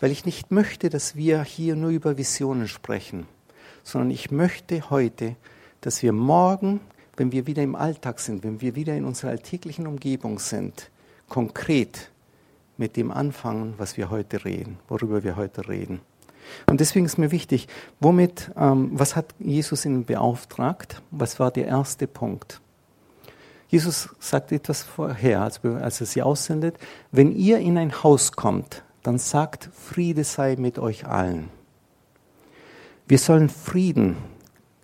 [0.00, 3.26] weil ich nicht möchte, dass wir hier nur über Visionen sprechen,
[3.84, 5.36] sondern ich möchte heute,
[5.80, 6.80] dass wir morgen,
[7.16, 10.90] wenn wir wieder im Alltag sind, wenn wir wieder in unserer alltäglichen Umgebung sind,
[11.28, 12.10] konkret
[12.76, 16.00] mit dem anfangen, was wir heute reden, worüber wir heute reden.
[16.66, 17.68] Und deswegen ist mir wichtig,
[18.00, 21.02] womit, ähm, was hat Jesus ihnen beauftragt?
[21.10, 22.60] Was war der erste Punkt?
[23.68, 26.76] Jesus sagt etwas vorher, als, als er sie aussendet.
[27.10, 31.48] Wenn ihr in ein Haus kommt, dann sagt, Friede sei mit euch allen.
[33.08, 34.16] Wir sollen Frieden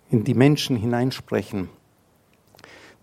[0.09, 1.69] in die Menschen hineinsprechen,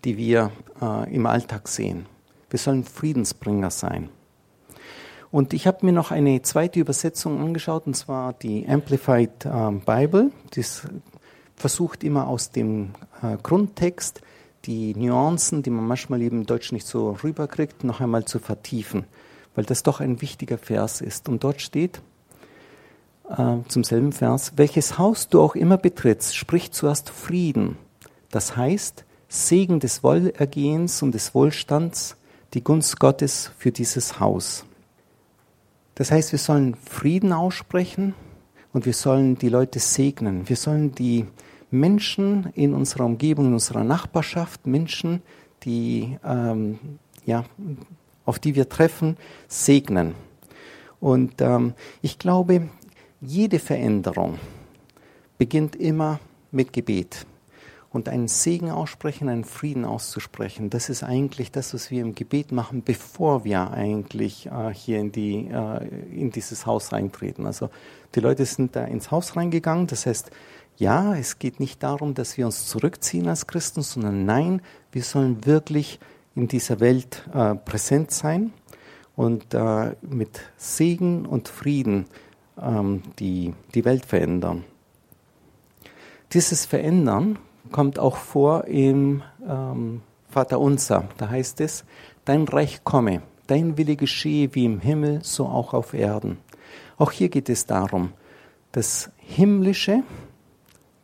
[0.03, 2.05] die wir äh, im Alltag sehen.
[2.49, 4.09] Wir sollen Friedensbringer sein.
[5.37, 10.31] Und ich habe mir noch eine zweite Übersetzung angeschaut, und zwar die Amplified äh, Bible.
[10.55, 10.87] Das
[11.55, 14.21] versucht immer aus dem äh, Grundtext
[14.65, 19.05] die Nuancen, die man manchmal eben im Deutsch nicht so rüberkriegt, noch einmal zu vertiefen,
[19.53, 21.29] weil das doch ein wichtiger Vers ist.
[21.29, 22.01] Und dort steht
[23.29, 27.77] äh, zum selben Vers, welches Haus du auch immer betrittst, sprich zuerst Frieden.
[28.31, 32.15] Das heißt, Segen des Wohlergehens und des Wohlstands,
[32.55, 34.63] die Gunst Gottes für dieses Haus.
[35.97, 38.13] Das heißt, wir sollen Frieden aussprechen
[38.71, 40.47] und wir sollen die Leute segnen.
[40.47, 41.25] Wir sollen die
[41.71, 45.23] Menschen in unserer Umgebung, in unserer Nachbarschaft, Menschen,
[45.63, 46.77] die, ähm,
[47.25, 47.45] ja,
[48.25, 50.13] auf die wir treffen, segnen.
[50.99, 52.69] Und ähm, ich glaube,
[53.19, 54.37] jede Veränderung
[55.39, 56.19] beginnt immer
[56.51, 57.25] mit Gebet
[57.97, 60.69] und einen Segen aussprechen, einen Frieden auszusprechen.
[60.69, 65.11] Das ist eigentlich das, was wir im Gebet machen, bevor wir eigentlich äh, hier in,
[65.11, 67.47] die, äh, in dieses Haus eintreten.
[67.47, 67.71] Also
[68.13, 69.87] die Leute sind da ins Haus reingegangen.
[69.87, 70.29] Das heißt,
[70.77, 75.43] ja, es geht nicht darum, dass wir uns zurückziehen als Christen, sondern nein, wir sollen
[75.47, 75.99] wirklich
[76.35, 78.53] in dieser Welt äh, präsent sein
[79.15, 82.05] und äh, mit Segen und Frieden
[82.61, 84.65] ähm, die, die Welt verändern.
[86.31, 87.39] Dieses Verändern
[87.71, 91.85] kommt auch vor im ähm, Vater unser, da heißt es,
[92.25, 96.37] dein Reich komme, dein Wille geschehe wie im Himmel, so auch auf Erden.
[96.97, 98.11] Auch hier geht es darum,
[98.71, 100.03] das himmlische,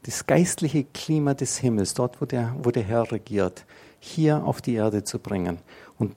[0.03, 3.65] das geistliche Klima des Himmels, dort wo der, wo der Herr regiert,
[3.99, 5.59] hier auf die Erde zu bringen
[5.97, 6.13] und,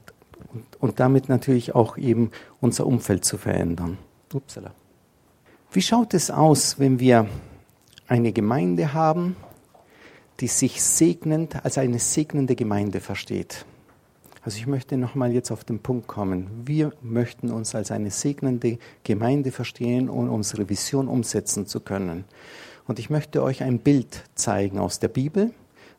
[0.52, 2.30] und, und damit natürlich auch eben
[2.60, 3.98] unser Umfeld zu verändern.
[4.34, 4.72] Upsala.
[5.70, 7.28] Wie schaut es aus, wenn wir
[8.08, 9.36] eine Gemeinde haben,
[10.40, 13.64] die sich segnend als eine segnende Gemeinde versteht?
[14.42, 16.46] Also ich möchte nochmal jetzt auf den Punkt kommen.
[16.64, 22.24] Wir möchten uns als eine segnende Gemeinde verstehen, um unsere Vision umsetzen zu können.
[22.86, 25.52] Und ich möchte euch ein Bild zeigen aus der Bibel,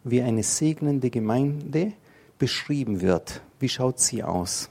[0.05, 1.91] wie eine segnende Gemeinde
[2.39, 3.41] beschrieben wird.
[3.59, 4.69] Wie schaut sie aus?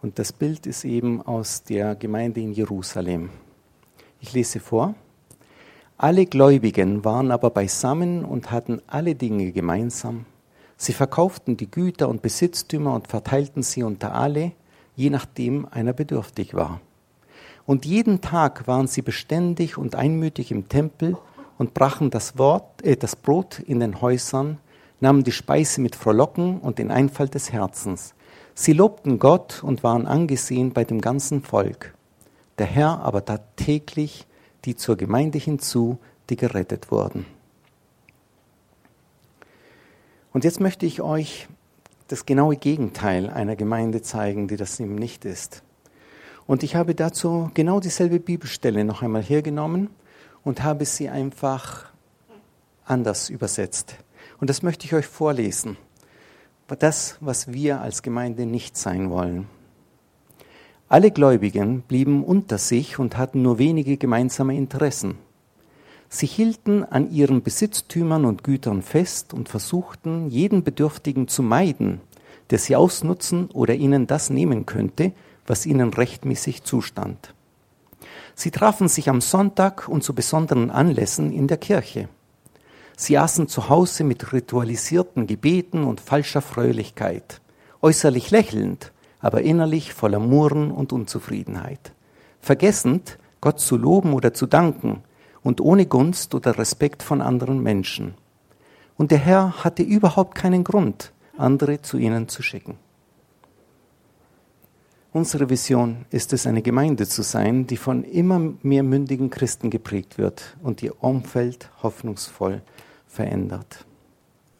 [0.00, 3.30] Und das Bild ist eben aus der Gemeinde in Jerusalem.
[4.20, 4.94] Ich lese vor.
[6.00, 10.26] Alle Gläubigen waren aber beisammen und hatten alle Dinge gemeinsam.
[10.76, 14.52] Sie verkauften die Güter und Besitztümer und verteilten sie unter alle,
[14.94, 16.80] je nachdem einer bedürftig war.
[17.66, 21.16] Und jeden Tag waren sie beständig und einmütig im Tempel
[21.58, 24.58] und brachen das, Wort, äh, das Brot in den Häusern,
[25.00, 28.14] nahmen die Speise mit Frohlocken und den Einfall des Herzens.
[28.54, 31.92] Sie lobten Gott und waren angesehen bei dem ganzen Volk.
[32.58, 34.27] Der Herr aber tat täglich
[34.64, 35.98] die zur Gemeinde hinzu,
[36.30, 37.26] die gerettet wurden.
[40.32, 41.48] Und jetzt möchte ich euch
[42.08, 45.62] das genaue Gegenteil einer Gemeinde zeigen, die das eben nicht ist.
[46.46, 49.90] Und ich habe dazu genau dieselbe Bibelstelle noch einmal hergenommen
[50.44, 51.92] und habe sie einfach
[52.84, 53.96] anders übersetzt.
[54.40, 55.76] Und das möchte ich euch vorlesen.
[56.78, 59.46] Das, was wir als Gemeinde nicht sein wollen.
[60.90, 65.18] Alle Gläubigen blieben unter sich und hatten nur wenige gemeinsame Interessen.
[66.08, 72.00] Sie hielten an ihren Besitztümern und Gütern fest und versuchten, jeden Bedürftigen zu meiden,
[72.48, 75.12] der sie ausnutzen oder ihnen das nehmen könnte,
[75.46, 77.34] was ihnen rechtmäßig zustand.
[78.34, 82.08] Sie trafen sich am Sonntag und zu besonderen Anlässen in der Kirche.
[82.96, 87.42] Sie aßen zu Hause mit ritualisierten Gebeten und falscher Fröhlichkeit,
[87.82, 91.92] äußerlich lächelnd, aber innerlich voller Murren und Unzufriedenheit.
[92.40, 95.02] Vergessend, Gott zu loben oder zu danken
[95.42, 98.14] und ohne Gunst oder Respekt von anderen Menschen.
[98.96, 102.78] Und der Herr hatte überhaupt keinen Grund, andere zu ihnen zu schicken.
[105.12, 110.18] Unsere Vision ist es, eine Gemeinde zu sein, die von immer mehr mündigen Christen geprägt
[110.18, 112.62] wird und ihr Umfeld hoffnungsvoll
[113.06, 113.87] verändert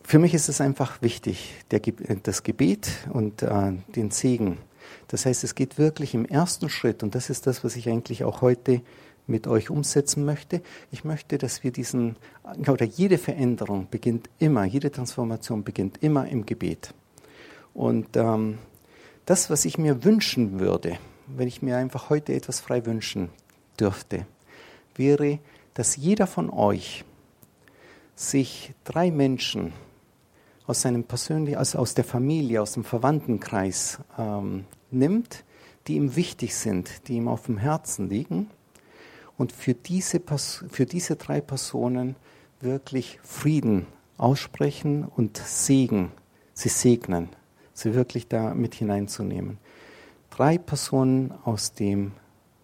[0.09, 1.81] für mich ist es einfach wichtig, der,
[2.23, 4.57] das Gebet und äh, den Segen.
[5.09, 8.25] Das heißt, es geht wirklich im ersten Schritt, und das ist das, was ich eigentlich
[8.25, 8.81] auch heute
[9.27, 10.63] mit euch umsetzen möchte.
[10.91, 12.17] Ich möchte, dass wir diesen,
[12.57, 16.95] oder jede Veränderung beginnt immer, jede Transformation beginnt immer im Gebet.
[17.75, 18.57] Und ähm,
[19.27, 23.29] das, was ich mir wünschen würde, wenn ich mir einfach heute etwas frei wünschen
[23.79, 24.25] dürfte,
[24.97, 25.39] wäre,
[25.75, 27.05] dass jeder von euch
[28.17, 29.75] sich drei Menschen
[30.69, 35.45] aus seinem persönlichen, also aus der Familie, aus dem Verwandtenkreis ähm, nimmt,
[35.87, 38.51] die ihm wichtig sind, die ihm auf dem Herzen liegen
[39.39, 40.21] und für diese,
[40.69, 42.17] für diese drei Personen
[42.61, 43.87] wirklich Frieden
[44.19, 46.13] aussprechen und Segen,
[46.53, 47.31] sie segnen,
[47.73, 49.57] sie wirklich da mit hineinzunehmen.
[50.29, 52.13] Drei Personen aus dem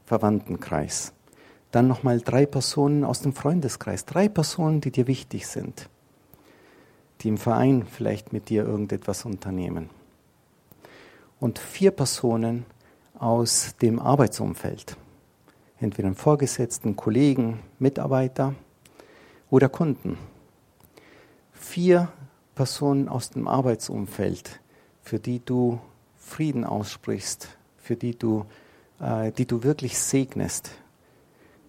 [0.04, 1.14] Verwandtenkreis.
[1.70, 4.04] Dann nochmal drei Personen aus dem Freundeskreis.
[4.04, 5.88] Drei Personen, die dir wichtig sind
[7.20, 9.90] die im Verein vielleicht mit dir irgendetwas unternehmen.
[11.40, 12.66] Und vier Personen
[13.18, 14.96] aus dem Arbeitsumfeld,
[15.80, 18.54] entweder Vorgesetzten, Kollegen, Mitarbeiter
[19.50, 20.18] oder Kunden.
[21.52, 22.08] Vier
[22.54, 24.60] Personen aus dem Arbeitsumfeld,
[25.02, 25.80] für die du
[26.16, 28.46] Frieden aussprichst, für die du,
[29.00, 30.70] äh, die du wirklich segnest,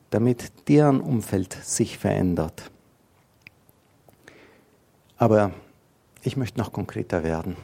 [0.10, 2.72] damit deren Umfeld sich verändert.
[5.18, 5.52] Aber
[6.24, 7.56] ich möchte noch konkreter werden.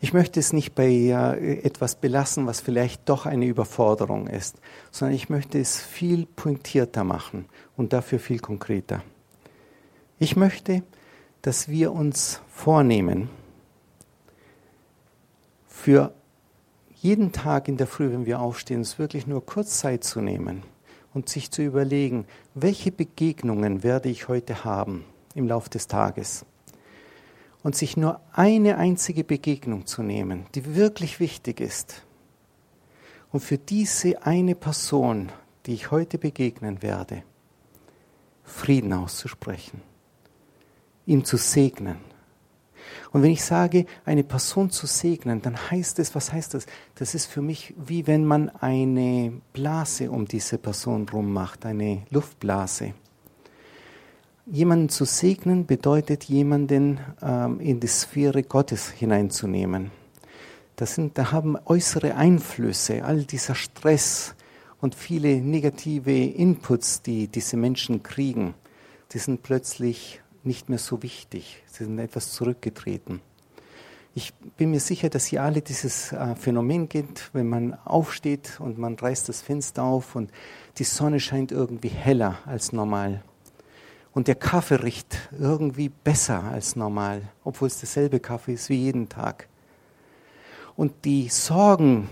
[0.00, 4.56] Ich möchte es nicht bei äh, etwas belassen, was vielleicht doch eine Überforderung ist,
[4.90, 9.02] sondern ich möchte es viel pointierter machen und dafür viel konkreter.
[10.18, 10.82] Ich möchte,
[11.42, 13.30] dass wir uns vornehmen,
[15.68, 16.12] für
[16.96, 20.62] jeden Tag in der Früh, wenn wir aufstehen, es wirklich nur kurz Zeit zu nehmen
[21.12, 26.44] und sich zu überlegen, welche Begegnungen werde ich heute haben im Lauf des Tages.
[27.62, 32.02] Und sich nur eine einzige Begegnung zu nehmen, die wirklich wichtig ist.
[33.32, 35.32] Und für diese eine Person,
[35.66, 37.22] die ich heute begegnen werde,
[38.44, 39.80] Frieden auszusprechen,
[41.06, 41.96] ihm zu segnen,
[43.12, 46.66] Und wenn ich sage, eine Person zu segnen, dann heißt es, was heißt das?
[46.96, 52.02] Das ist für mich wie wenn man eine Blase um diese Person rum macht, eine
[52.10, 52.94] Luftblase.
[54.46, 59.90] Jemanden zu segnen bedeutet, jemanden ähm, in die Sphäre Gottes hineinzunehmen.
[60.76, 64.34] Das sind, da haben äußere Einflüsse, all dieser Stress
[64.82, 68.52] und viele negative Inputs, die diese Menschen kriegen,
[69.12, 71.62] die sind plötzlich nicht mehr so wichtig.
[71.66, 73.22] Sie sind etwas zurückgetreten.
[74.14, 78.76] Ich bin mir sicher, dass ihr alle dieses äh, Phänomen kennt, wenn man aufsteht und
[78.76, 80.30] man reißt das Fenster auf und
[80.76, 83.22] die Sonne scheint irgendwie heller als normal.
[84.14, 89.08] Und der Kaffee riecht irgendwie besser als normal, obwohl es derselbe Kaffee ist wie jeden
[89.08, 89.48] Tag.
[90.76, 92.08] Und die Sorgen,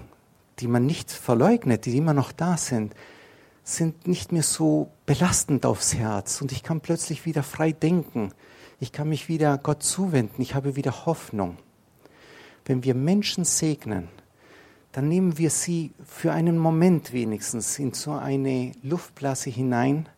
[0.58, 2.94] die man nicht verleugnet, die immer noch da sind,
[3.62, 6.42] sind nicht mehr so belastend aufs Herz.
[6.42, 8.32] Und ich kann plötzlich wieder frei denken.
[8.80, 10.42] Ich kann mich wieder Gott zuwenden.
[10.42, 11.56] Ich habe wieder Hoffnung.
[12.64, 14.08] Wenn wir Menschen segnen,
[14.90, 20.08] dann nehmen wir sie für einen Moment wenigstens in so eine Luftblase hinein,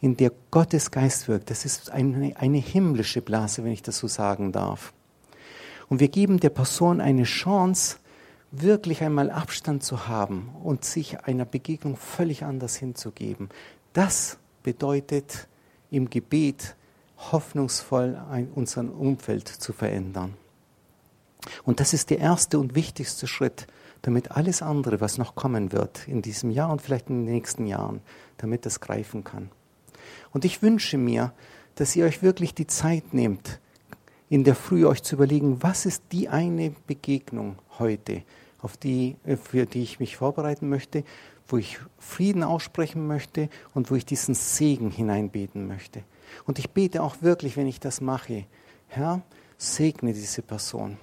[0.00, 1.50] in der Gottes Geist wirkt.
[1.50, 4.92] Das ist eine, eine himmlische Blase, wenn ich das so sagen darf.
[5.88, 7.96] Und wir geben der Person eine Chance,
[8.52, 13.48] wirklich einmal Abstand zu haben und sich einer Begegnung völlig anders hinzugeben.
[13.92, 15.48] Das bedeutet
[15.90, 16.74] im Gebet
[17.32, 18.20] hoffnungsvoll
[18.54, 20.34] unser Umfeld zu verändern.
[21.64, 23.66] Und das ist der erste und wichtigste Schritt,
[24.02, 27.66] damit alles andere, was noch kommen wird in diesem Jahr und vielleicht in den nächsten
[27.66, 28.00] Jahren,
[28.38, 29.50] damit das greifen kann.
[30.32, 31.32] Und ich wünsche mir,
[31.74, 33.60] dass ihr euch wirklich die Zeit nehmt,
[34.28, 38.22] in der Früh euch zu überlegen, was ist die eine Begegnung heute,
[38.60, 41.04] auf die, äh, für die ich mich vorbereiten möchte,
[41.48, 46.04] wo ich Frieden aussprechen möchte und wo ich diesen Segen hineinbeten möchte.
[46.46, 48.44] Und ich bete auch wirklich, wenn ich das mache,
[48.86, 49.22] Herr,
[49.58, 50.96] segne diese Person.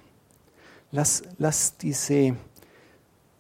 [0.92, 2.38] Lass, lass diese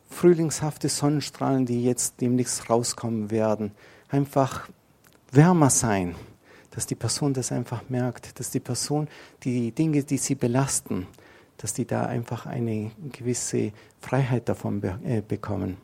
[0.10, 3.72] frühlingshafte Sonnenstrahlen, die jetzt demnächst rauskommen werden,
[4.10, 4.70] einfach
[5.32, 6.16] wärmer sein,
[6.72, 9.08] dass die Person das einfach merkt, dass die Person
[9.44, 11.08] die Dinge, die sie belasten,
[11.58, 15.78] dass die da einfach eine gewisse Freiheit davon be äh, bekommen.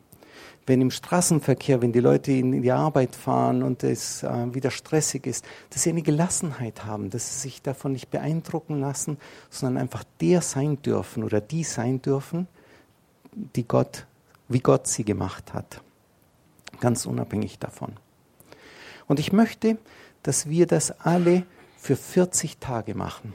[0.66, 5.26] Wenn im Straßenverkehr, wenn die Leute in die Arbeit fahren und es äh, wieder stressig
[5.26, 9.18] ist, dass sie eine Gelassenheit haben, dass sie sich davon nicht beeindrucken lassen,
[9.50, 12.46] sondern einfach der sein dürfen oder die sein dürfen,
[13.34, 14.06] die Gott,
[14.48, 15.82] wie Gott sie gemacht hat.
[16.80, 17.92] Ganz unabhängig davon.
[19.06, 19.78] Und ich möchte,
[20.22, 21.44] dass wir das alle
[21.76, 23.34] für 40 Tage machen.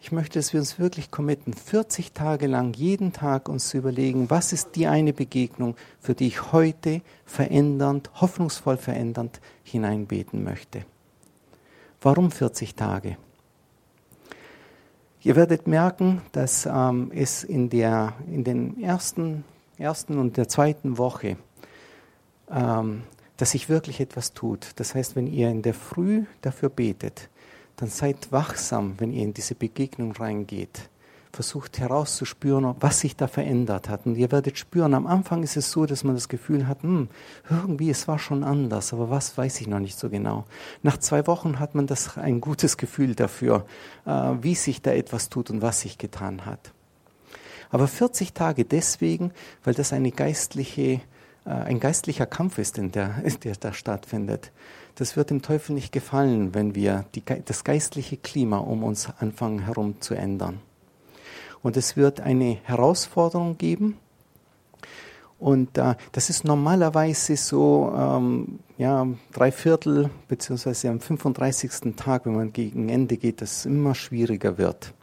[0.00, 4.30] Ich möchte, dass wir uns wirklich committen, 40 Tage lang jeden Tag uns zu überlegen,
[4.30, 10.84] was ist die eine Begegnung, für die ich heute verändernd, hoffnungsvoll verändernd hineinbeten möchte.
[12.00, 13.16] Warum 40 Tage?
[15.22, 19.44] Ihr werdet merken, dass ähm, es in, der, in den ersten,
[19.76, 21.36] ersten und der zweiten Woche
[22.50, 23.02] ähm,
[23.38, 24.72] dass sich wirklich etwas tut.
[24.76, 27.30] Das heißt, wenn ihr in der Früh dafür betet,
[27.76, 30.90] dann seid wachsam, wenn ihr in diese Begegnung reingeht.
[31.32, 34.06] Versucht herauszuspüren, was sich da verändert hat.
[34.06, 37.08] Und ihr werdet spüren, am Anfang ist es so, dass man das Gefühl hat, hm,
[37.48, 40.46] irgendwie, es war schon anders, aber was weiß ich noch nicht so genau.
[40.82, 43.66] Nach zwei Wochen hat man das ein gutes Gefühl dafür,
[44.04, 46.72] äh, wie sich da etwas tut und was sich getan hat.
[47.70, 49.30] Aber 40 Tage deswegen,
[49.62, 51.02] weil das eine geistliche
[51.52, 54.52] ein geistlicher Kampf ist, in der, der da stattfindet.
[54.94, 59.60] Das wird dem Teufel nicht gefallen, wenn wir die, das geistliche Klima um uns anfangen
[59.60, 60.60] herum zu ändern.
[61.62, 63.96] Und es wird eine Herausforderung geben.
[65.38, 71.94] Und äh, das ist normalerweise so, ähm, ja, drei Viertel, beziehungsweise am 35.
[71.96, 74.94] Tag, wenn man gegen Ende geht, das immer schwieriger wird.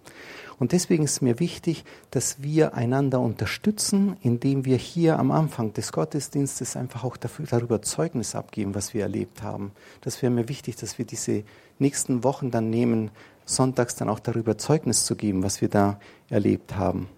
[0.57, 5.91] Und deswegen ist mir wichtig, dass wir einander unterstützen, indem wir hier am Anfang des
[5.91, 9.71] Gottesdienstes einfach auch dafür, darüber Zeugnis abgeben, was wir erlebt haben.
[10.01, 11.43] Das wäre mir wichtig, dass wir diese
[11.77, 13.11] nächsten Wochen dann nehmen,
[13.45, 15.99] sonntags dann auch darüber Zeugnis zu geben, was wir da
[16.29, 17.09] erlebt haben.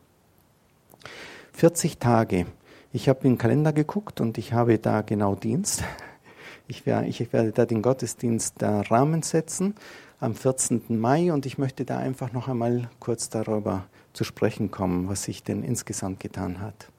[1.53, 2.47] 40 Tage.
[2.91, 5.83] Ich habe den Kalender geguckt und ich habe da genau Dienst.
[6.67, 9.75] Ich werde, ich werde da den Gottesdienst da Rahmen setzen
[10.19, 10.99] am 14.
[10.99, 15.43] Mai und ich möchte da einfach noch einmal kurz darüber zu sprechen kommen, was sich
[15.43, 16.89] denn insgesamt getan hat.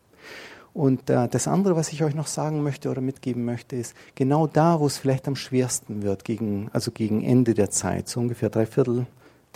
[0.72, 4.46] Und äh, das andere, was ich euch noch sagen möchte oder mitgeben möchte, ist genau
[4.46, 8.50] da, wo es vielleicht am schwersten wird, gegen, also gegen Ende der Zeit, so ungefähr
[8.50, 9.06] drei Viertel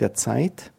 [0.01, 0.73] der Zeit,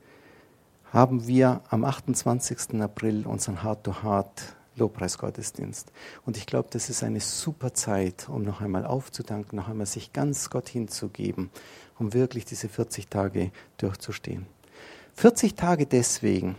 [0.93, 2.81] haben wir am 28.
[2.83, 5.93] April unseren Heart-to-Heart Lobpreisgottesdienst.
[6.27, 10.13] Und ich glaube, das ist eine super Zeit, um noch einmal aufzudanken, noch einmal sich
[10.13, 11.51] ganz Gott hinzugeben
[11.99, 14.47] um wirklich diese 40 Tage durchzustehen.
[15.15, 16.57] 40 Tage deswegen,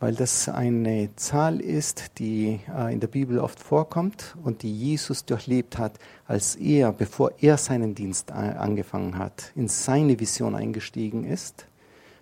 [0.00, 5.24] weil das eine Zahl ist, die äh, in der Bibel oft vorkommt und die Jesus
[5.24, 11.66] durchlebt hat, als er, bevor er seinen Dienst angefangen hat, in seine Vision eingestiegen ist,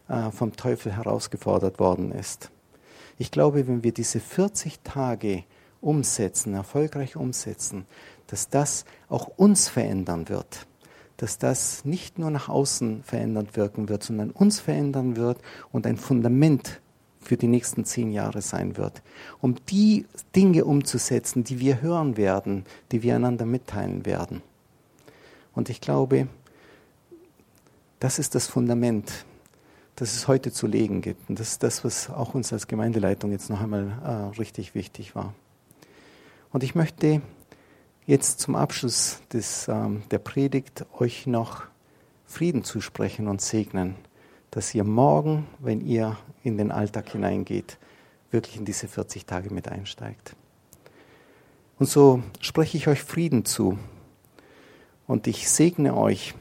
[0.09, 2.51] äh, vom Teufel herausgefordert worden ist.
[3.19, 5.45] Ich glaube, wenn wir diese 40 Tage
[5.81, 7.87] umsetzen, erfolgreich umsetzen,
[8.27, 10.67] dass das auch uns verändern wird,
[11.17, 15.39] dass das nicht nur nach außen verändernd wirken wird, sondern uns verändern wird
[15.73, 16.81] und ein Fundament
[17.21, 19.03] für die nächsten zehn Jahre sein wird,
[19.41, 20.07] um die
[20.37, 24.43] Dinge umzusetzen, die wir hören werden, die wir einander mitteilen werden.
[25.55, 26.29] Und ich glaube,
[28.01, 29.25] das ist das Fundament,
[29.97, 31.31] das es heute zu legen gibt.
[31.31, 35.15] Und das ist das, was auch uns als Gemeindeleitung jetzt noch einmal äh, richtig wichtig
[35.15, 35.35] war.
[36.53, 37.23] Und ich möchte
[38.07, 41.65] jetzt zum Abschluss des, ähm, der Predigt euch noch
[42.27, 43.97] Frieden zusprechen und segnen
[44.55, 47.77] dass ihr morgen, wenn ihr in den Alltag hineingeht,
[48.31, 50.37] wirklich in diese 40 Tage mit einsteigt.
[51.81, 53.77] Und so spreche ich euch Frieden zu
[55.09, 56.35] und ich segne euch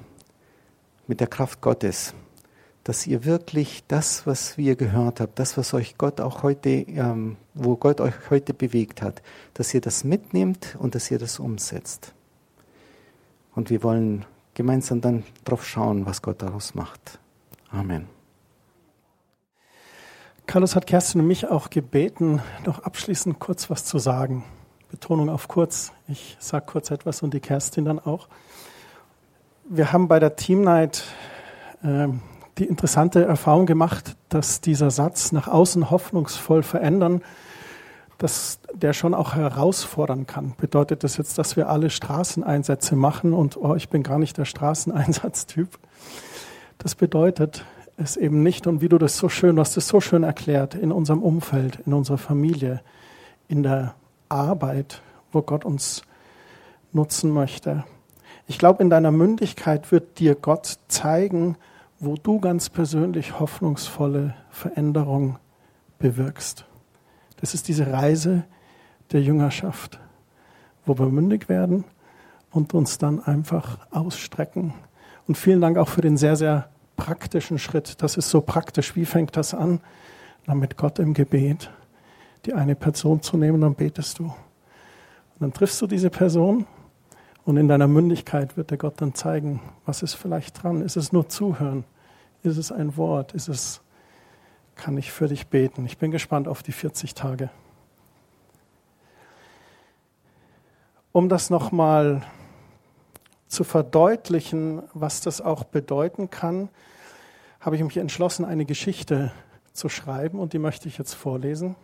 [1.07, 2.14] mit der Kraft Gottes,
[2.84, 7.38] dass ihr wirklich das, was wir gehört habt, das, was euch Gott auch heute, ähm,
[7.53, 9.21] wo Gott euch heute bewegt hat,
[9.53, 12.13] dass ihr das mitnehmt und dass ihr das umsetzt.
[13.55, 17.19] Und wir wollen gemeinsam dann drauf schauen, was Gott daraus macht.
[17.71, 18.07] Amen.
[20.45, 24.43] Carlos hat Kerstin und mich auch gebeten, noch abschließend kurz was zu sagen.
[24.91, 25.91] Betonung auf kurz.
[26.07, 28.27] Ich sage kurz etwas und die Kerstin dann auch.
[29.67, 31.05] Wir haben bei der Team Night
[31.81, 32.09] äh,
[32.58, 37.22] die interessante Erfahrung gemacht, dass dieser Satz nach außen hoffnungsvoll verändern,
[38.18, 40.54] dass der schon auch herausfordern kann.
[40.58, 44.45] Bedeutet das jetzt, dass wir alle Straßeneinsätze machen und oh, ich bin gar nicht der
[44.45, 45.68] Straßeneinsatztyp?
[46.78, 47.66] Das bedeutet
[47.97, 50.76] es eben nicht, und wie du das so schön, du hast es so schön erklärt,
[50.76, 52.82] in unserem Umfeld, in unserer Familie,
[53.47, 53.93] in der
[54.30, 55.01] Arbeit,
[55.32, 56.04] wo Gott uns
[56.91, 57.84] nutzen möchte.
[58.47, 61.56] Ich glaube, in deiner Mündigkeit wird dir Gott zeigen,
[62.04, 65.39] wo du ganz persönlich hoffnungsvolle Veränderung
[65.99, 66.66] bewirkst.
[67.38, 68.43] Das ist diese Reise
[69.12, 69.99] der Jüngerschaft,
[70.86, 71.86] wo wir mündig werden
[72.51, 74.74] und uns dann einfach ausstrecken.
[75.28, 78.01] Und vielen Dank auch für den sehr, sehr praktischen Schritt.
[78.01, 78.95] Das ist so praktisch.
[78.95, 79.80] Wie fängt das an?
[80.45, 81.72] Na, mit Gott im Gebet.
[82.45, 84.26] Die eine Person zu nehmen, dann betest du.
[84.26, 84.34] Und
[85.39, 86.66] dann triffst du diese Person
[87.45, 90.82] und in deiner Mündigkeit wird der Gott dann zeigen, was ist vielleicht dran.
[90.82, 91.86] Ist es nur Zuhören?
[92.43, 93.31] Ist es ein Wort?
[93.31, 93.81] Ist es,
[94.75, 95.85] kann ich für dich beten?
[95.85, 97.49] Ich bin gespannt auf die 40 Tage.
[101.13, 102.21] Um das nochmal
[103.47, 106.67] zu verdeutlichen, was das auch bedeuten kann,
[107.61, 109.31] habe ich mich entschlossen, eine Geschichte
[109.71, 111.77] zu schreiben und die möchte ich jetzt vorlesen,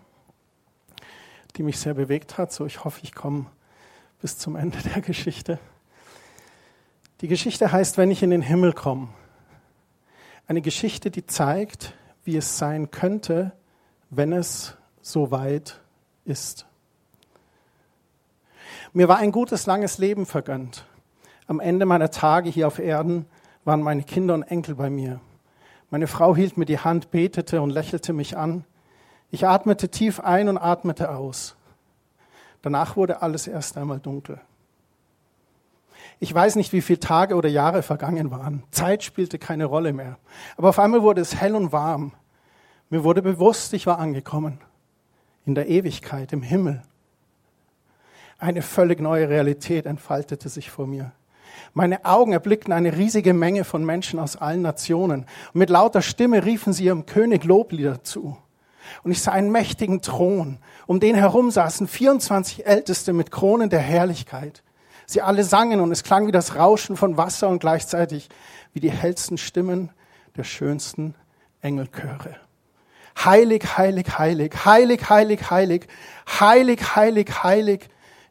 [1.56, 2.52] die mich sehr bewegt hat.
[2.52, 3.46] So, ich hoffe, ich komme
[4.22, 5.58] bis zum Ende der Geschichte.
[7.22, 9.08] Die Geschichte heißt, wenn ich in den Himmel komme.
[10.50, 11.94] Eine Geschichte, die zeigt,
[12.24, 13.52] wie es sein könnte,
[14.10, 15.80] wenn es so weit
[16.26, 16.66] ist.
[18.92, 20.88] Mir war ein gutes, langes Leben vergönnt.
[21.46, 23.28] Am Ende meiner Tage hier auf Erden
[23.64, 25.22] waren meine Kinder und Enkel bei mir.
[25.92, 28.66] Meine Frau hielt mir die Hand, betete und lächelte mich an.
[29.30, 31.58] Ich atmete tief ein und atmete aus.
[32.64, 34.42] Danach wurde alles erst einmal dunkel.
[36.20, 38.64] Ich weiß nicht, wie viele Tage oder Jahre vergangen waren.
[38.72, 40.18] Zeit spielte keine Rolle mehr.
[40.58, 42.12] Aber auf einmal wurde es hell und warm.
[42.90, 44.60] Mir wurde bewusst, ich war angekommen.
[45.46, 46.82] In der Ewigkeit, im Himmel.
[48.38, 51.14] Eine völlig neue Realität entfaltete sich vor mir.
[51.74, 55.26] Meine Augen erblickten eine riesige Menge von Menschen aus allen Nationen.
[55.54, 58.38] Und mit lauter Stimme riefen sie ihrem König Loblieder zu.
[59.04, 60.58] Und ich sah einen mächtigen Thron.
[60.88, 64.64] Um den herum saßen 24 Älteste mit Kronen der Herrlichkeit.
[65.10, 68.30] Sie alle sangen und es klang wie das Rauschen von Wasser und gleichzeitig
[68.74, 69.90] wie die hellsten Stimmen
[70.38, 71.16] der schönsten
[71.62, 72.36] Engelchöre.
[73.18, 75.88] Heilig, heilig, heilig, heilig, heilig, heilig,
[76.40, 77.90] heilig, heilig, heilig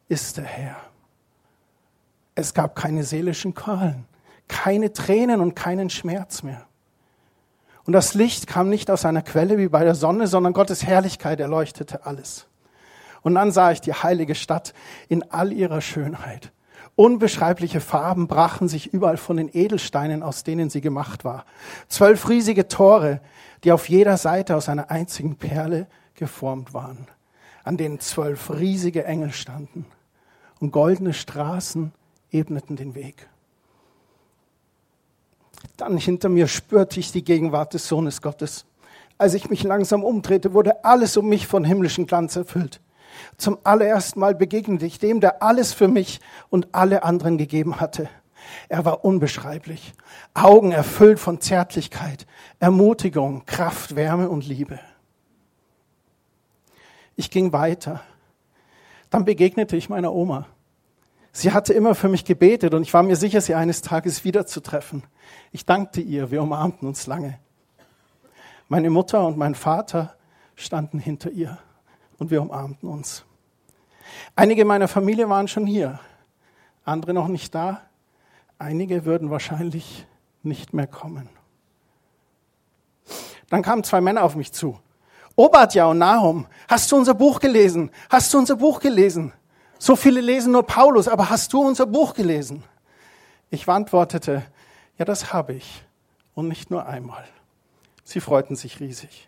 [0.08, 0.76] ist der Herr.
[2.36, 4.04] Es gab keine seelischen Qualen,
[4.46, 6.64] keine Tränen und keinen Schmerz mehr.
[7.86, 11.40] Und das Licht kam nicht aus einer Quelle wie bei der Sonne, sondern Gottes Herrlichkeit
[11.40, 12.46] erleuchtete alles.
[13.22, 14.74] Und dann sah ich die heilige Stadt
[15.08, 16.52] in all ihrer Schönheit.
[16.99, 21.44] Unbeschreibliche Farben brachen sich überall von den Edelsteinen, aus denen sie gemacht war.
[21.86, 23.20] Zwölf riesige Tore,
[23.62, 25.86] die auf jeder Seite aus einer einzigen Perle
[26.16, 27.07] geformt waren,
[27.62, 29.86] an denen zwölf riesige Engel standen
[30.59, 31.92] und goldene Straßen
[32.32, 33.28] ebneten den Weg.
[35.76, 38.66] Dann hinter mir spürte ich die Gegenwart des Sohnes Gottes.
[39.18, 42.80] Als ich mich langsam umdrehte, wurde alles um mich von himmlischen Glanz erfüllt.
[43.36, 48.08] Zum allerersten Mal begegnete ich dem, der alles für mich und alle anderen gegeben hatte.
[48.68, 49.92] Er war unbeschreiblich,
[50.34, 52.26] Augen erfüllt von Zärtlichkeit,
[52.60, 54.78] Ermutigung, Kraft, Wärme und Liebe.
[57.16, 58.00] Ich ging weiter.
[59.10, 60.46] Dann begegnete ich meiner Oma.
[61.32, 65.02] Sie hatte immer für mich gebetet und ich war mir sicher, sie eines Tages wiederzutreffen.
[65.52, 67.38] Ich dankte ihr, wir umarmten uns lange.
[68.68, 70.14] Meine Mutter und mein Vater
[70.56, 71.58] standen hinter ihr
[72.18, 73.24] und wir umarmten uns.
[74.36, 76.00] Einige meiner Familie waren schon hier,
[76.84, 77.82] andere noch nicht da,
[78.58, 80.06] einige würden wahrscheinlich
[80.42, 81.28] nicht mehr kommen.
[83.50, 84.78] Dann kamen zwei Männer auf mich zu.
[85.36, 87.90] Obadja und Nahum, hast du unser Buch gelesen?
[88.10, 89.32] Hast du unser Buch gelesen?
[89.78, 92.64] So viele lesen nur Paulus, aber hast du unser Buch gelesen?
[93.50, 94.44] Ich antwortete,
[94.98, 95.84] ja, das habe ich.
[96.34, 97.24] Und nicht nur einmal.
[98.04, 99.27] Sie freuten sich riesig.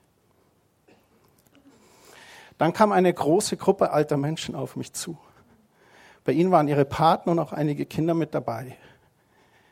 [2.61, 5.17] Dann kam eine große Gruppe alter Menschen auf mich zu.
[6.25, 8.77] Bei ihnen waren ihre Partner und auch einige Kinder mit dabei.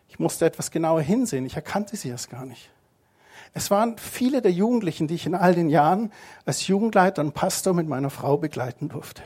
[0.08, 1.44] Ich musste etwas genauer hinsehen.
[1.44, 2.70] Ich erkannte sie erst gar nicht.
[3.52, 6.10] Es waren viele der Jugendlichen, die ich in all den Jahren
[6.46, 9.20] als Jugendleiter und Pastor mit meiner Frau begleiten durfte.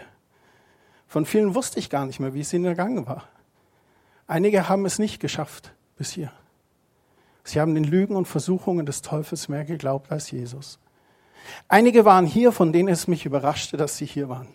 [1.06, 3.28] Von vielen wusste ich gar nicht mehr, wie es ihnen ergangen war.
[4.26, 6.32] Einige haben es nicht geschafft bis hier.
[7.44, 10.80] Sie haben den Lügen und Versuchungen des Teufels mehr geglaubt als Jesus.
[11.68, 14.48] Einige waren hier, von denen es mich überraschte, dass sie hier waren.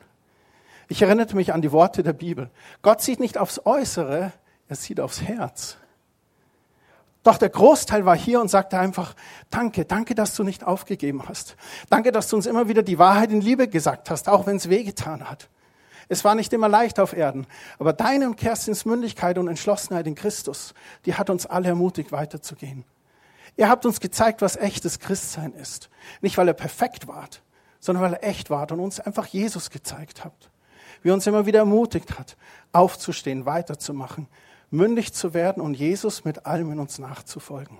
[0.87, 2.49] Ich erinnerte mich an die Worte der Bibel.
[2.81, 4.31] Gott sieht nicht aufs Äußere,
[4.67, 5.77] er sieht aufs Herz.
[7.23, 9.13] Doch der Großteil war hier und sagte einfach,
[9.49, 11.57] danke, danke, dass du nicht aufgegeben hast.
[11.89, 14.69] Danke, dass du uns immer wieder die Wahrheit in Liebe gesagt hast, auch wenn es
[14.69, 15.49] wehgetan hat.
[16.07, 17.45] Es war nicht immer leicht auf Erden,
[17.79, 20.73] aber deine und Kerstins Mündigkeit und Entschlossenheit in Christus,
[21.05, 22.85] die hat uns alle ermutigt, weiterzugehen.
[23.57, 25.89] Ihr habt uns gezeigt, was echtes Christsein ist.
[26.21, 27.41] Nicht, weil er perfekt wart,
[27.79, 30.51] sondern weil er echt wart und uns einfach Jesus gezeigt habt.
[31.01, 32.37] Wie er uns immer wieder ermutigt hat,
[32.71, 34.27] aufzustehen, weiterzumachen,
[34.69, 37.77] mündig zu werden und Jesus mit allem in uns nachzufolgen.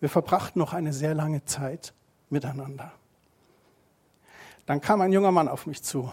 [0.00, 1.94] Wir verbrachten noch eine sehr lange Zeit
[2.28, 2.92] miteinander.
[4.66, 6.12] Dann kam ein junger Mann auf mich zu.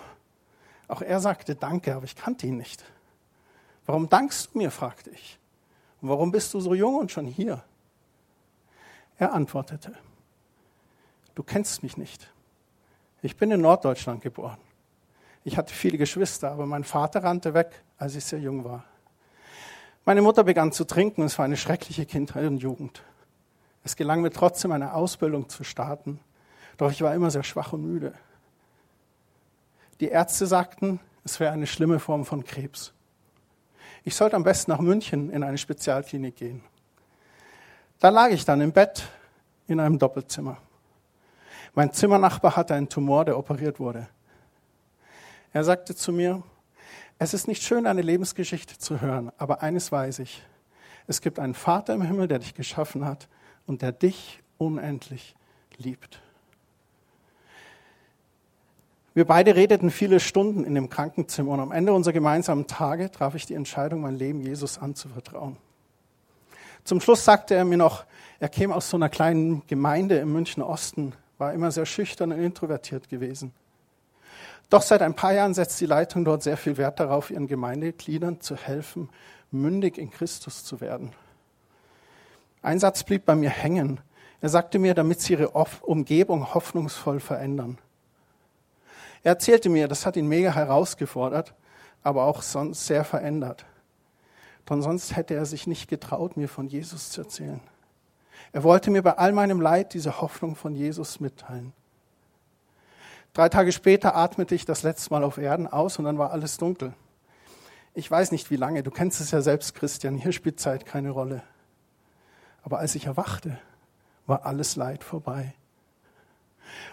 [0.87, 2.83] Auch er sagte Danke, aber ich kannte ihn nicht.
[3.85, 4.71] Warum dankst du mir?
[4.71, 5.39] fragte ich.
[6.01, 7.63] Und warum bist du so jung und schon hier?
[9.17, 9.93] Er antwortete,
[11.35, 12.31] du kennst mich nicht.
[13.21, 14.57] Ich bin in Norddeutschland geboren.
[15.43, 18.83] Ich hatte viele Geschwister, aber mein Vater rannte weg, als ich sehr jung war.
[20.05, 23.03] Meine Mutter begann zu trinken und es war eine schreckliche Kindheit und Jugend.
[23.83, 26.19] Es gelang mir trotzdem, eine Ausbildung zu starten,
[26.77, 28.13] doch ich war immer sehr schwach und müde.
[29.99, 32.93] Die Ärzte sagten, es wäre eine schlimme Form von Krebs.
[34.03, 36.63] Ich sollte am besten nach München in eine Spezialklinik gehen.
[38.01, 39.03] Da lag ich dann im Bett
[39.67, 40.57] in einem Doppelzimmer.
[41.75, 44.07] Mein Zimmernachbar hatte einen Tumor, der operiert wurde.
[45.53, 46.41] Er sagte zu mir,
[47.19, 50.43] es ist nicht schön, eine Lebensgeschichte zu hören, aber eines weiß ich.
[51.05, 53.27] Es gibt einen Vater im Himmel, der dich geschaffen hat
[53.67, 55.35] und der dich unendlich
[55.77, 56.23] liebt.
[59.13, 63.35] Wir beide redeten viele Stunden in dem Krankenzimmer und am Ende unserer gemeinsamen Tage traf
[63.35, 65.57] ich die Entscheidung, mein Leben Jesus anzuvertrauen.
[66.83, 68.05] Zum Schluss sagte er mir noch,
[68.39, 72.39] er käme aus so einer kleinen Gemeinde im Münchner Osten, war immer sehr schüchtern und
[72.39, 73.53] introvertiert gewesen.
[74.69, 78.39] Doch seit ein paar Jahren setzt die Leitung dort sehr viel Wert darauf, ihren Gemeindegliedern
[78.39, 79.09] zu helfen,
[79.51, 81.11] mündig in Christus zu werden.
[82.61, 83.99] Ein Satz blieb bei mir hängen.
[84.39, 87.77] Er sagte mir, damit sie ihre Umgebung hoffnungsvoll verändern.
[89.23, 91.53] Er erzählte mir, das hat ihn mega herausgefordert,
[92.01, 93.65] aber auch sonst sehr verändert.
[94.71, 97.59] Denn sonst hätte er sich nicht getraut, mir von Jesus zu erzählen.
[98.53, 101.73] Er wollte mir bei all meinem Leid diese Hoffnung von Jesus mitteilen.
[103.33, 106.57] Drei Tage später atmete ich das letzte Mal auf Erden aus und dann war alles
[106.57, 106.93] dunkel.
[107.93, 111.09] Ich weiß nicht wie lange, du kennst es ja selbst, Christian, hier spielt Zeit keine
[111.09, 111.43] Rolle.
[112.63, 113.59] Aber als ich erwachte,
[114.25, 115.53] war alles Leid vorbei.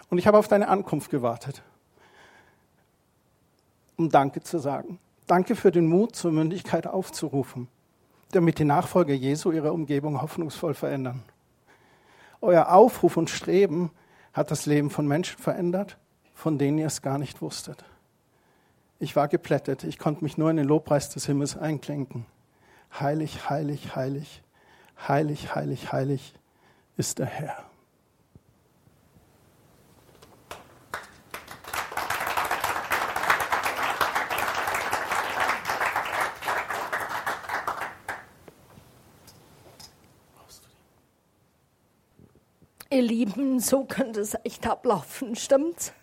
[0.09, 1.63] Und ich habe auf deine Ankunft gewartet,
[3.95, 4.99] um Danke zu sagen.
[5.29, 7.69] Danke für den Mut, zur Mündigkeit aufzurufen,
[8.31, 11.23] damit die Nachfolger Jesu ihre Umgebung hoffnungsvoll verändern.
[12.41, 13.91] Euer Aufruf und Streben
[14.33, 15.97] hat das Leben von Menschen verändert
[16.39, 17.83] von denen ihr es gar nicht wusstet.
[18.97, 22.25] Ich war geplättet, ich konnte mich nur in den Lobpreis des Himmels einklinken.
[22.97, 24.41] Heilig, heilig, heilig,
[25.07, 26.33] heilig, heilig, heilig
[26.95, 27.68] ist der Herr.
[42.91, 45.93] Ihr Lieben, so könnte es echt ablaufen, stimmt's?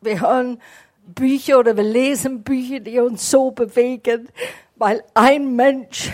[0.00, 0.60] Wir hören
[1.04, 4.28] Bücher oder wir lesen Bücher, die uns so bewegen,
[4.76, 6.12] weil ein Mensch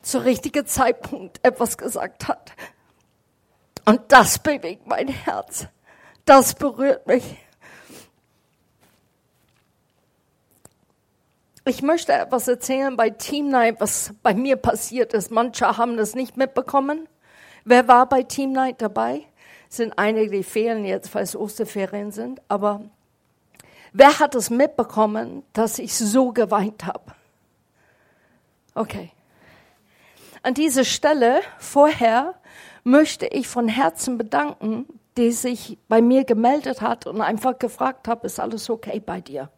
[0.00, 2.52] zur richtigen Zeitpunkt etwas gesagt hat.
[3.84, 5.66] Und das bewegt mein Herz.
[6.24, 7.24] Das berührt mich.
[11.64, 15.32] Ich möchte etwas erzählen bei Team Night, was bei mir passiert ist.
[15.32, 17.08] Manche haben das nicht mitbekommen.
[17.68, 19.26] Wer war bei Team Night dabei?
[19.68, 22.40] Sind einige, die fehlen jetzt, weil es Osterferien sind.
[22.46, 22.80] Aber
[23.92, 27.12] wer hat es mitbekommen, dass ich so geweint habe?
[28.76, 29.10] Okay.
[30.44, 32.36] An dieser Stelle vorher
[32.84, 34.86] möchte ich von Herzen bedanken,
[35.16, 39.50] die sich bei mir gemeldet hat und einfach gefragt hat, ist alles okay bei dir?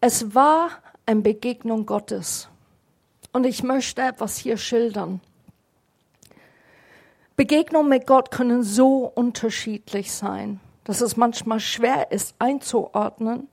[0.00, 0.70] Es war
[1.06, 2.48] eine Begegnung Gottes.
[3.34, 5.20] Und ich möchte etwas hier schildern.
[7.34, 13.48] Begegnungen mit Gott können so unterschiedlich sein, dass es manchmal schwer ist einzuordnen,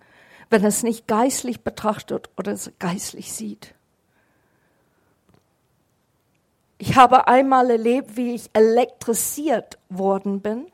[0.52, 3.74] wenn es nicht geistlich betrachtet oder geistlich sieht.
[6.78, 10.68] Ich habe einmal erlebt, wie ich elektrisiert worden bin,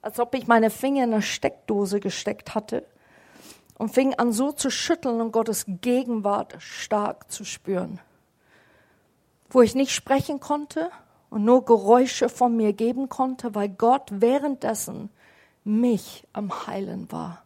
[0.00, 2.84] als ob ich meine Finger in eine Steckdose gesteckt hatte
[3.78, 8.00] und fing an so zu schütteln und Gottes Gegenwart stark zu spüren.
[9.50, 10.90] Wo ich nicht sprechen konnte
[11.30, 15.10] und nur Geräusche von mir geben konnte, weil Gott währenddessen
[15.64, 17.42] mich am Heilen war.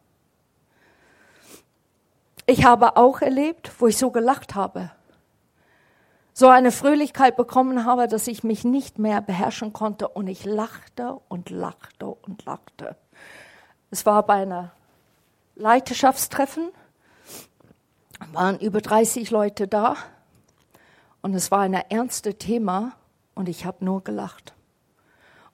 [2.47, 4.93] Ich habe auch erlebt, wo ich so gelacht habe,
[6.33, 11.19] so eine Fröhlichkeit bekommen habe, dass ich mich nicht mehr beherrschen konnte und ich lachte
[11.29, 12.95] und lachte und lachte.
[13.91, 14.76] Es war bei einer
[15.57, 16.69] Leiterschaftstreffen,
[18.33, 19.97] waren über 30 Leute da
[21.23, 22.93] und es war ein ernstes Thema
[23.35, 24.55] und ich habe nur gelacht.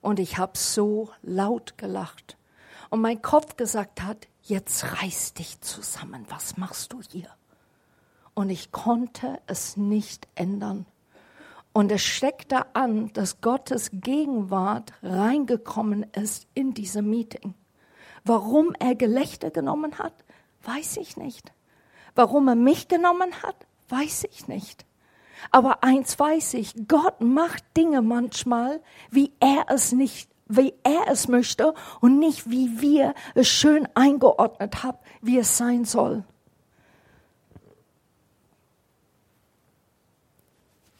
[0.01, 2.37] Und ich habe so laut gelacht.
[2.89, 7.29] Und mein Kopf gesagt hat, jetzt reiß dich zusammen, was machst du hier?
[8.33, 10.85] Und ich konnte es nicht ändern.
[11.71, 17.55] Und es steckte an, dass Gottes Gegenwart reingekommen ist in diese Meeting.
[18.23, 20.13] Warum er Gelächter genommen hat,
[20.63, 21.51] weiß ich nicht.
[22.15, 23.55] Warum er mich genommen hat,
[23.89, 24.85] weiß ich nicht.
[25.51, 31.27] Aber eins weiß ich, Gott macht Dinge manchmal, wie er es nicht, wie er es
[31.27, 36.23] möchte und nicht wie wir es schön eingeordnet haben, wie es sein soll.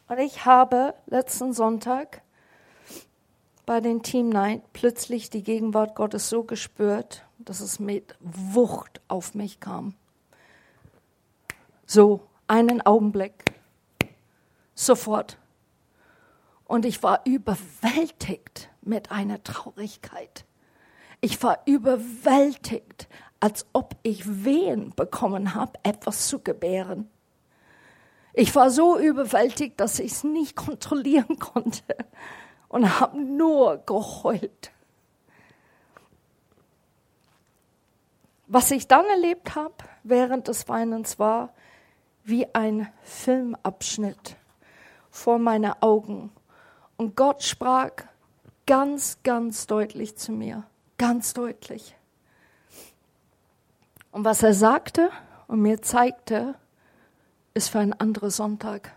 [0.08, 2.22] Und ich habe letzten Sonntag
[3.66, 9.34] bei den Team Night plötzlich die Gegenwart Gottes so gespürt, dass es mit Wucht auf
[9.34, 9.94] mich kam.
[11.86, 13.44] So, einen Augenblick,
[14.74, 15.38] sofort.
[16.64, 20.44] Und ich war überwältigt mit einer Traurigkeit.
[21.20, 23.08] Ich war überwältigt,
[23.40, 27.10] als ob ich Wehen bekommen habe, etwas zu gebären.
[28.32, 31.82] Ich war so überwältigt, dass ich es nicht kontrollieren konnte
[32.74, 34.72] und habe nur geheult.
[38.48, 41.54] Was ich dann erlebt habe während des Weinens war
[42.24, 44.34] wie ein Filmabschnitt
[45.08, 46.32] vor meinen Augen.
[46.96, 47.92] Und Gott sprach
[48.66, 50.64] ganz, ganz deutlich zu mir,
[50.98, 51.94] ganz deutlich.
[54.10, 55.10] Und was er sagte
[55.46, 56.56] und mir zeigte,
[57.54, 58.90] ist für einen anderen Sonntag.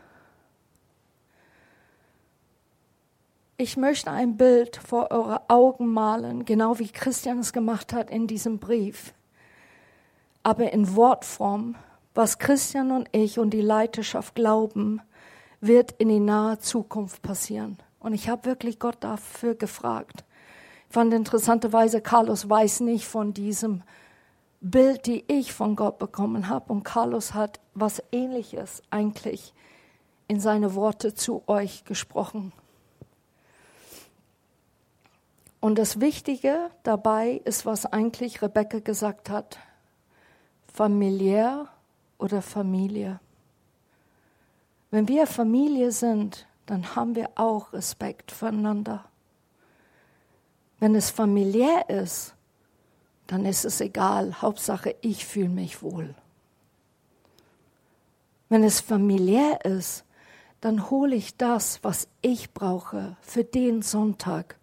[3.59, 8.27] Ich möchte ein Bild vor eure Augen malen, genau wie Christian es gemacht hat in
[8.27, 9.15] diesem Brief,
[10.43, 11.75] aber in Wortform.
[12.13, 15.01] Was Christian und ich und die Leiterschaft glauben,
[15.59, 17.79] wird in die nahe Zukunft passieren.
[17.99, 20.23] Und ich habe wirklich Gott dafür gefragt.
[20.87, 23.81] Ich fand interessanterweise, Carlos weiß nicht von diesem
[24.61, 26.71] Bild, die ich von Gott bekommen habe.
[26.71, 29.51] Und Carlos hat was Ähnliches eigentlich
[30.27, 32.53] in seine Worte zu euch gesprochen.
[35.67, 39.59] Und das Wichtige dabei ist, was eigentlich Rebecca gesagt hat,
[40.73, 41.67] familiär
[42.17, 43.19] oder Familie.
[44.91, 49.03] Wenn wir Familie sind, dann haben wir auch Respekt füreinander.
[50.79, 52.33] Wenn es familiär ist,
[53.27, 56.15] dann ist es egal, Hauptsache ich fühle mich wohl.
[58.47, 60.05] Wenn es familiär ist,
[60.61, 64.56] dann hole ich das, was ich brauche für den Sonntag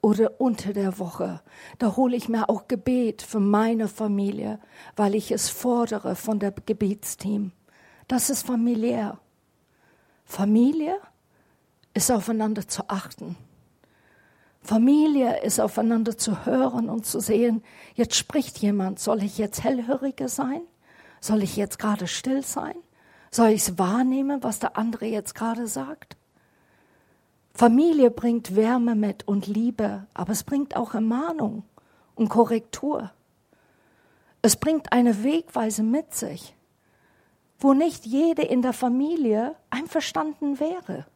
[0.00, 1.40] oder unter der Woche.
[1.78, 4.60] Da hole ich mir auch Gebet für meine Familie,
[4.96, 7.52] weil ich es fordere von der Gebetsteam.
[8.06, 9.18] Das ist familiär.
[10.24, 10.96] Familie
[11.94, 13.36] ist aufeinander zu achten.
[14.60, 17.62] Familie ist aufeinander zu hören und zu sehen,
[17.94, 20.60] jetzt spricht jemand, soll ich jetzt hellhöriger sein?
[21.20, 22.76] Soll ich jetzt gerade still sein?
[23.30, 26.16] Soll ich es wahrnehmen, was der andere jetzt gerade sagt?
[27.54, 31.64] Familie bringt Wärme mit und Liebe, aber es bringt auch Ermahnung
[32.14, 33.12] und Korrektur.
[34.42, 36.54] Es bringt eine Wegweise mit sich,
[37.58, 41.06] wo nicht jede in der Familie einverstanden wäre.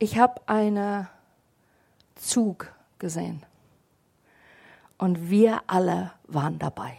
[0.00, 1.08] Ich habe einen
[2.14, 3.44] Zug gesehen
[4.98, 6.92] und wir alle waren dabei.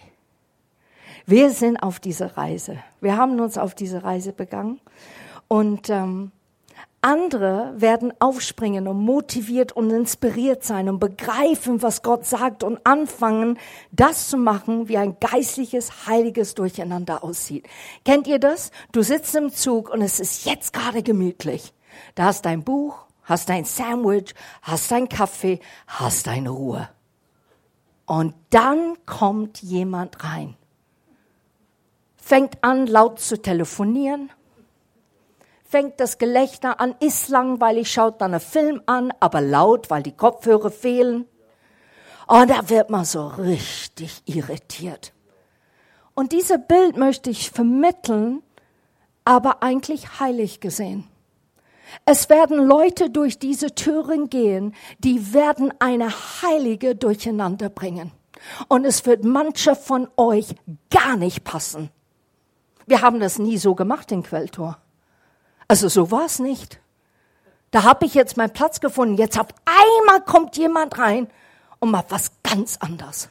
[1.26, 2.78] Wir sind auf diese Reise.
[3.02, 4.80] Wir haben uns auf diese Reise begangen
[5.47, 6.32] und ähm,
[7.02, 13.58] andere werden aufspringen und motiviert und inspiriert sein und begreifen, was Gott sagt und anfangen,
[13.91, 17.68] das zu machen, wie ein geistliches, heiliges Durcheinander aussieht.
[18.04, 18.72] Kennt ihr das?
[18.91, 21.74] Du sitzt im Zug und es ist jetzt gerade gemütlich.
[22.16, 26.89] Da hast dein Buch, hast dein Sandwich, hast dein Kaffee, hast deine Ruhe.
[28.10, 30.55] Und dann kommt jemand rein,
[32.18, 34.32] fängt an laut zu telefonieren,
[35.64, 40.12] fängt das Gelächter an, ist langweilig, schaut dann einen Film an, aber laut, weil die
[40.18, 41.28] Kopfhörer fehlen.
[42.26, 45.14] Und da wird man so richtig irritiert.
[46.16, 48.41] Und dieses Bild möchte ich vermitteln,
[49.24, 51.07] aber eigentlich heilig gesehen.
[52.06, 56.10] Es werden Leute durch diese Türen gehen, die werden eine
[56.42, 58.12] heilige Durcheinander bringen.
[58.68, 60.56] Und es wird mancher von euch
[60.90, 61.90] gar nicht passen.
[62.86, 64.78] Wir haben das nie so gemacht in Quelltor.
[65.68, 66.80] Also so war es nicht.
[67.72, 69.18] Da habe ich jetzt meinen Platz gefunden.
[69.18, 71.28] Jetzt auf einmal kommt jemand rein
[71.80, 73.30] und macht was ganz anderes.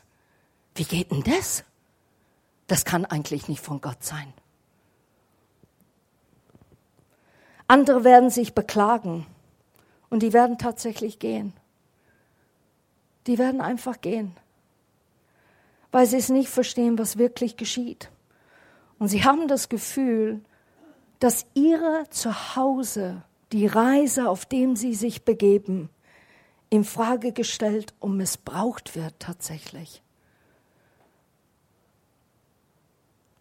[0.74, 1.64] Wie geht denn das?
[2.68, 4.32] Das kann eigentlich nicht von Gott sein.
[7.68, 9.26] Andere werden sich beklagen
[10.08, 11.52] und die werden tatsächlich gehen.
[13.26, 14.34] Die werden einfach gehen,
[15.92, 18.10] weil sie es nicht verstehen, was wirklich geschieht.
[18.98, 20.40] Und sie haben das Gefühl,
[21.20, 25.90] dass ihre Zuhause, die Reise, auf dem sie sich begeben,
[26.70, 30.02] in Frage gestellt und missbraucht wird tatsächlich.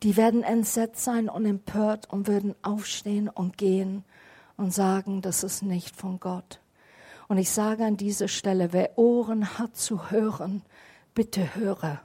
[0.04, 4.04] Die werden entsetzt sein und empört und würden aufstehen und gehen
[4.56, 6.60] und sagen, das ist nicht von Gott.
[7.28, 10.62] Und ich sage an dieser Stelle, wer Ohren hat zu hören,
[11.14, 12.02] bitte höre.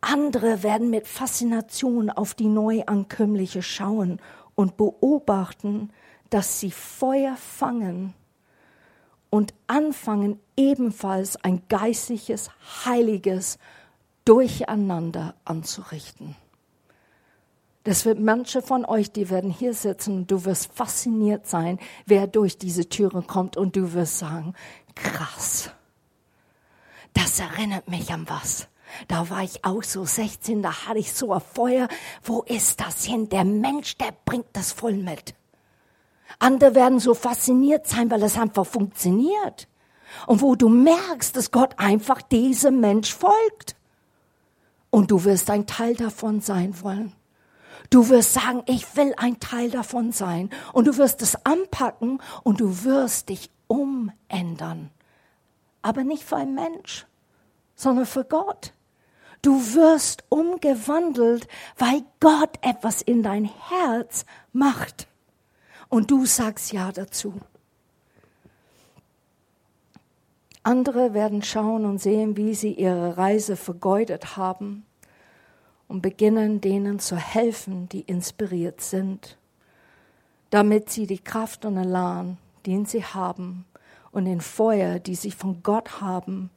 [0.00, 4.20] Andere werden mit Faszination auf die Neuankömmliche schauen
[4.56, 5.90] und beobachten,
[6.28, 8.14] dass sie Feuer fangen
[9.30, 12.50] und anfangen ebenfalls ein geistliches,
[12.84, 13.58] heiliges
[14.24, 16.36] Durcheinander anzurichten.
[17.84, 22.56] Das wird manche von euch, die werden hier sitzen du wirst fasziniert sein, wer durch
[22.56, 24.54] diese Türen kommt und du wirst sagen,
[24.94, 25.70] krass.
[27.14, 28.68] Das erinnert mich an was.
[29.08, 31.88] Da war ich auch so 16, da hatte ich so ein Feuer.
[32.22, 33.28] Wo ist das hin?
[33.28, 35.34] Der Mensch, der bringt das voll mit.
[36.38, 39.68] Andere werden so fasziniert sein, weil es einfach funktioniert.
[40.26, 43.76] Und wo du merkst, dass Gott einfach diesem Mensch folgt.
[44.92, 47.14] Und du wirst ein Teil davon sein wollen.
[47.88, 50.50] Du wirst sagen, ich will ein Teil davon sein.
[50.74, 54.90] Und du wirst es anpacken und du wirst dich umändern.
[55.80, 57.06] Aber nicht für einen Mensch,
[57.74, 58.74] sondern für Gott.
[59.40, 65.08] Du wirst umgewandelt, weil Gott etwas in dein Herz macht.
[65.88, 67.40] Und du sagst Ja dazu.
[70.64, 74.86] Andere werden schauen und sehen, wie sie ihre Reise vergeudet haben
[75.88, 79.38] und beginnen denen zu helfen, die inspiriert sind,
[80.50, 83.64] damit sie die Kraft und Elan, den sie haben,
[84.12, 86.50] und den Feuer, die sie von Gott haben,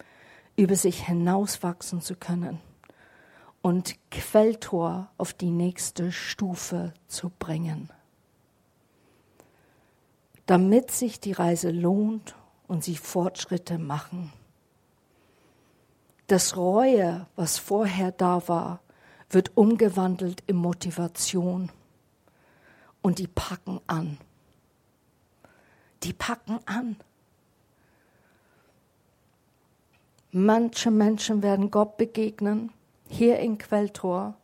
[0.58, 2.60] über sich hinauswachsen zu können
[3.62, 7.90] und Quelltor auf die nächste Stufe zu bringen,
[10.46, 12.36] damit sich die Reise lohnt
[12.68, 14.32] und sie Fortschritte machen.
[16.28, 18.80] Das Reue, was vorher da war,
[19.30, 21.72] wird umgewandelt in Motivation.
[23.02, 24.18] Und die packen an.
[26.04, 26.96] Die packen an.
[30.32, 32.72] Manche Menschen werden Gott begegnen,
[33.08, 34.36] hier in Quelltor,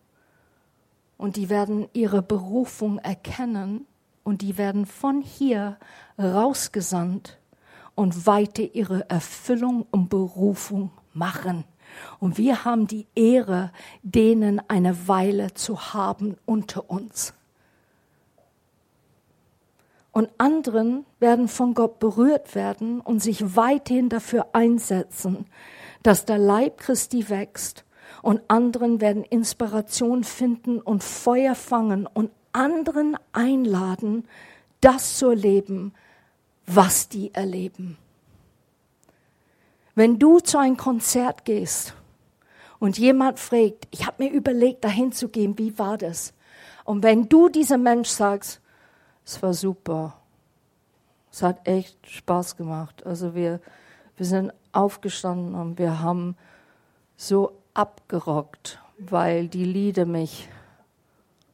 [1.17, 3.85] und die werden ihre Berufung erkennen
[4.23, 5.77] und die werden von hier
[6.17, 7.37] rausgesandt
[7.95, 11.65] und weiter ihre Erfüllung und Berufung machen.
[12.19, 13.71] Und wir haben die Ehre,
[14.01, 17.33] denen eine Weile zu haben unter uns.
[20.11, 25.45] Und anderen werden von Gott berührt werden und sich weiterhin dafür einsetzen,
[26.03, 27.85] dass der Leib Christi wächst.
[28.21, 34.27] Und anderen werden Inspiration finden und Feuer fangen und anderen einladen,
[34.81, 35.93] das zu erleben,
[36.65, 37.97] was die erleben.
[39.95, 41.93] Wenn du zu einem Konzert gehst
[42.79, 46.33] und jemand fragt, ich habe mir überlegt, dahin zu gehen, wie war das?
[46.85, 48.61] Und wenn du diesem Mensch sagst,
[49.25, 50.15] es war super,
[51.31, 53.05] es hat echt Spaß gemacht.
[53.05, 53.59] Also wir,
[54.17, 56.35] wir sind aufgestanden und wir haben
[57.15, 60.49] so abgerockt, weil die Lieder mich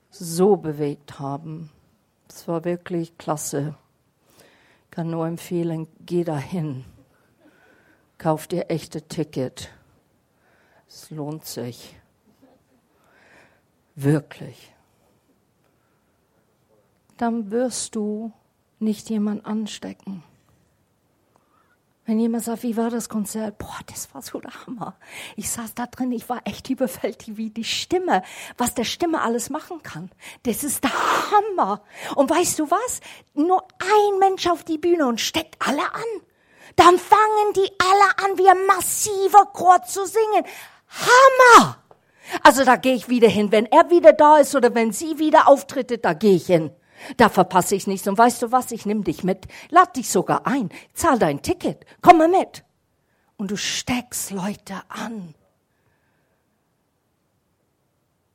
[0.10, 1.70] so bewegt haben.
[2.30, 3.76] Es war wirklich klasse.
[4.98, 6.84] Kann nur empfehlen, geh dahin.
[8.18, 9.70] Kauf dir echte Ticket.
[10.88, 11.96] Es lohnt sich.
[13.94, 14.74] Wirklich.
[17.16, 18.34] Dann wirst du
[18.80, 20.24] nicht jemand anstecken.
[22.08, 23.58] Wenn jemand sagt, wie war das Konzert?
[23.58, 24.96] Boah, das war so der Hammer.
[25.36, 28.24] Ich saß da drin, ich war echt überwältigt, wie die Stimme,
[28.58, 30.10] was der Stimme alles machen kann.
[30.44, 31.82] Das ist der Hammer.
[32.16, 33.02] Und weißt du was?
[33.34, 36.22] Nur ein Mensch auf die Bühne und steckt alle an.
[36.78, 40.46] Dann fangen die alle an, wie ein massiver Chor zu singen.
[40.88, 41.78] Hammer!
[42.42, 43.52] Also da gehe ich wieder hin.
[43.52, 46.72] Wenn er wieder da ist oder wenn sie wieder auftritt, da gehe ich hin.
[47.18, 48.08] Da verpasse ich nichts.
[48.08, 48.72] Und weißt du was?
[48.72, 49.48] Ich nehme dich mit.
[49.70, 50.70] Lad dich sogar ein.
[50.94, 51.86] Zahl dein Ticket.
[52.02, 52.64] Komm mal mit.
[53.38, 55.36] Und du steckst Leute an.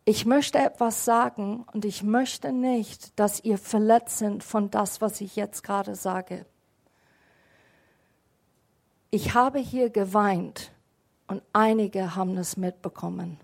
[0.04, 5.20] Ich möchte etwas sagen und ich möchte nicht, dass ihr verletzt sind von das, was
[5.20, 6.44] ich jetzt gerade sage.
[9.10, 10.72] Ich habe hier geweint
[11.28, 13.38] und einige haben es mitbekommen.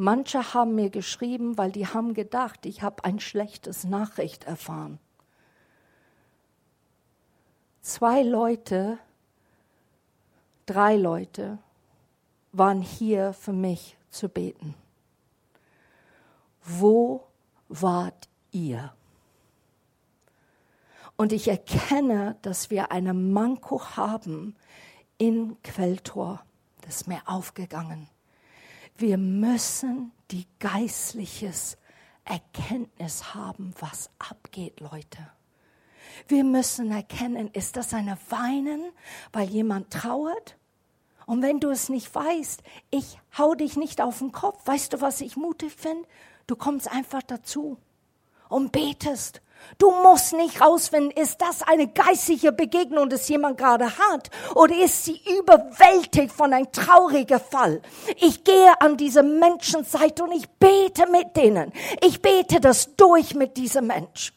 [0.00, 5.00] Manche haben mir geschrieben, weil die haben gedacht, ich habe ein schlechtes Nachricht erfahren.
[7.80, 8.98] Zwei Leute,
[10.66, 11.58] drei Leute
[12.52, 14.76] waren hier für mich zu beten.
[16.62, 17.24] Wo
[17.68, 18.94] wart ihr?
[21.16, 24.54] Und ich erkenne, dass wir eine Manko haben
[25.16, 26.44] in Quelltor.
[26.82, 28.08] Das ist mir aufgegangen.
[28.98, 31.78] Wir müssen die geistliches
[32.24, 35.18] Erkenntnis haben, was abgeht, Leute.
[36.26, 38.90] Wir müssen erkennen, ist das eine Weinen,
[39.32, 40.56] weil jemand trauert?
[41.26, 44.66] Und wenn du es nicht weißt, ich hau dich nicht auf den Kopf.
[44.66, 46.08] Weißt du, was ich mutig finde?
[46.48, 47.78] Du kommst einfach dazu
[48.48, 49.42] und betest
[49.78, 55.04] Du musst nicht rausfinden, ist das eine geistliche Begegnung, das jemand gerade hat, oder ist
[55.04, 57.82] sie überwältigt von einem traurigen Fall.
[58.16, 61.72] Ich gehe an diese Menschenseite und ich bete mit denen.
[62.02, 64.32] Ich bete das durch mit diesem Mensch.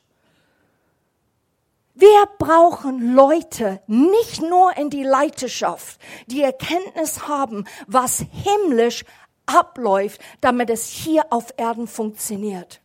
[1.94, 9.06] Wir brauchen Leute nicht nur in die Leiterschaft, die Erkenntnis haben, was himmlisch
[9.46, 12.81] abläuft, damit es hier auf Erden funktioniert.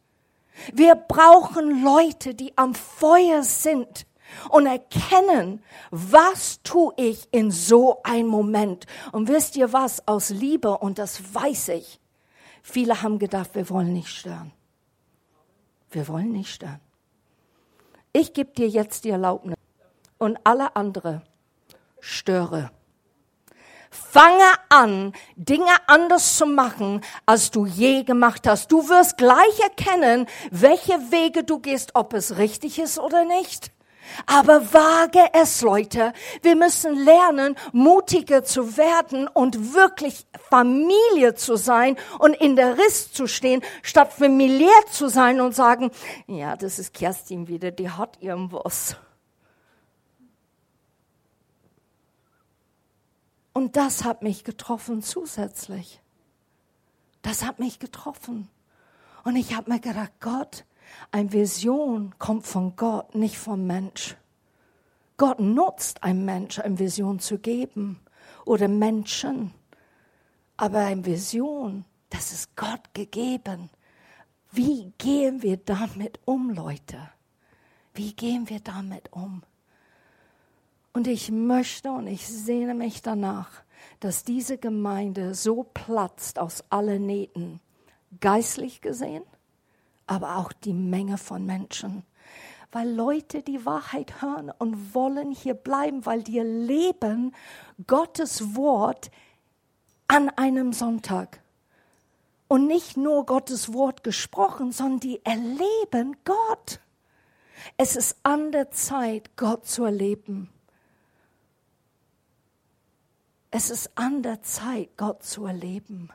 [0.73, 4.07] Wir brauchen Leute, die am Feuer sind
[4.51, 8.87] und erkennen, was tue ich in so einem Moment.
[9.13, 12.01] Und wisst ihr was, aus Liebe, und das weiß ich,
[12.63, 14.53] viele haben gedacht, wir wollen nicht stören.
[15.91, 16.81] Wir wollen nicht stören.
[18.13, 19.57] Ich gebe dir jetzt die Erlaubnis
[20.19, 21.23] und alle andere
[22.01, 22.71] störe.
[23.91, 28.70] Fange an, Dinge anders zu machen, als du je gemacht hast.
[28.72, 33.72] Du wirst gleich erkennen, welche Wege du gehst, ob es richtig ist oder nicht.
[34.26, 36.12] Aber wage es, Leute.
[36.43, 43.12] Wir müssen lernen, mutiger zu werden und wirklich Familie zu sein und in der Riss
[43.12, 45.91] zu stehen, statt familiär zu sein und sagen,
[46.26, 48.97] ja, das ist Kerstin wieder, die hat irgendwas.
[53.57, 56.03] Und das hat mich getroffen zusätzlich.
[57.23, 58.51] Das hat mich getroffen.
[59.25, 60.67] Und ich habe mir gedacht, Gott,
[61.11, 64.15] eine Vision kommt von Gott, nicht vom Mensch.
[65.17, 67.99] Gott nutzt einem Mensch, eine Vision zu geben
[68.45, 69.55] oder Menschen.
[70.59, 73.71] Aber eine Vision, das ist Gott gegeben.
[74.53, 77.09] Wie gehen wir damit um, Leute?
[77.95, 79.45] Wie gehen wir damit um?
[80.97, 83.51] Und ich möchte und ich sehne mich danach,
[84.01, 87.61] dass diese Gemeinde so platzt aus allen Nähten,
[88.18, 89.22] geistlich gesehen,
[90.07, 92.03] aber auch die Menge von Menschen.
[92.72, 97.34] weil Leute die Wahrheit hören und wollen hier bleiben, weil die leben
[97.86, 99.11] Gottes Wort
[100.09, 101.42] an einem Sonntag.
[102.49, 106.80] Und nicht nur Gottes Wort gesprochen, sondern die erleben Gott.
[107.76, 110.51] Es ist an der Zeit, Gott zu erleben.
[113.51, 116.11] Es ist an der Zeit, Gott zu erleben.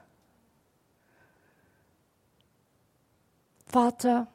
[3.68, 4.28] Vater,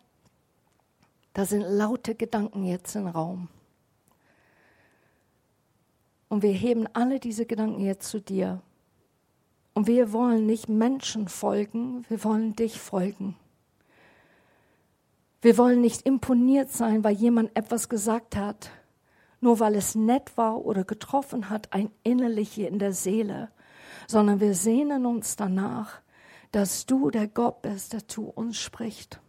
[1.35, 3.49] da sind laute Gedanken jetzt im Raum.
[6.29, 8.63] Und wir heben alle diese Gedanken jetzt zu dir.
[9.75, 13.37] Und wir wollen nicht Menschen folgen, wir wollen dich folgen.
[15.43, 18.71] Wir wollen nicht imponiert sein, weil jemand etwas gesagt hat,
[19.41, 23.51] nur weil es nett war oder getroffen hat, ein innerliche in der Seele,
[24.07, 26.01] sondern wir sehnen uns danach,
[26.53, 29.21] dass du der Gott bist, der zu uns spricht.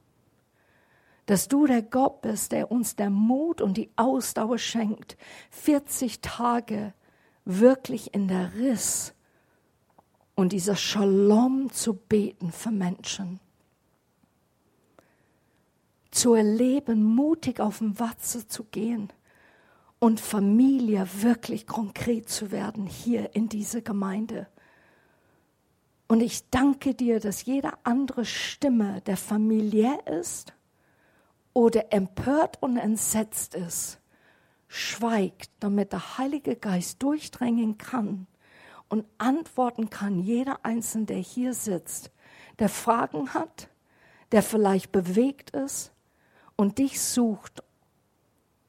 [1.26, 5.18] Dass du der Gott bist, der uns der Mut und die Ausdauer schenkt,
[5.52, 6.94] 40 Tage
[7.44, 9.14] wirklich in der Riss
[10.36, 13.40] und dieser Shalom zu beten für Menschen.
[16.12, 19.12] Zu erleben, mutig auf dem Watze zu gehen
[20.00, 24.48] und Familie wirklich konkret zu werden hier in dieser Gemeinde.
[26.08, 30.54] Und ich danke dir, dass jede andere Stimme, der familiär ist
[31.54, 34.00] oder empört und entsetzt ist,
[34.68, 38.28] schweigt, damit der Heilige Geist durchdrängen kann
[38.90, 42.12] und antworten kann jeder Einzelne, der hier sitzt,
[42.60, 43.70] der Fragen hat,
[44.32, 45.92] der vielleicht bewegt ist
[46.56, 47.64] und dich sucht,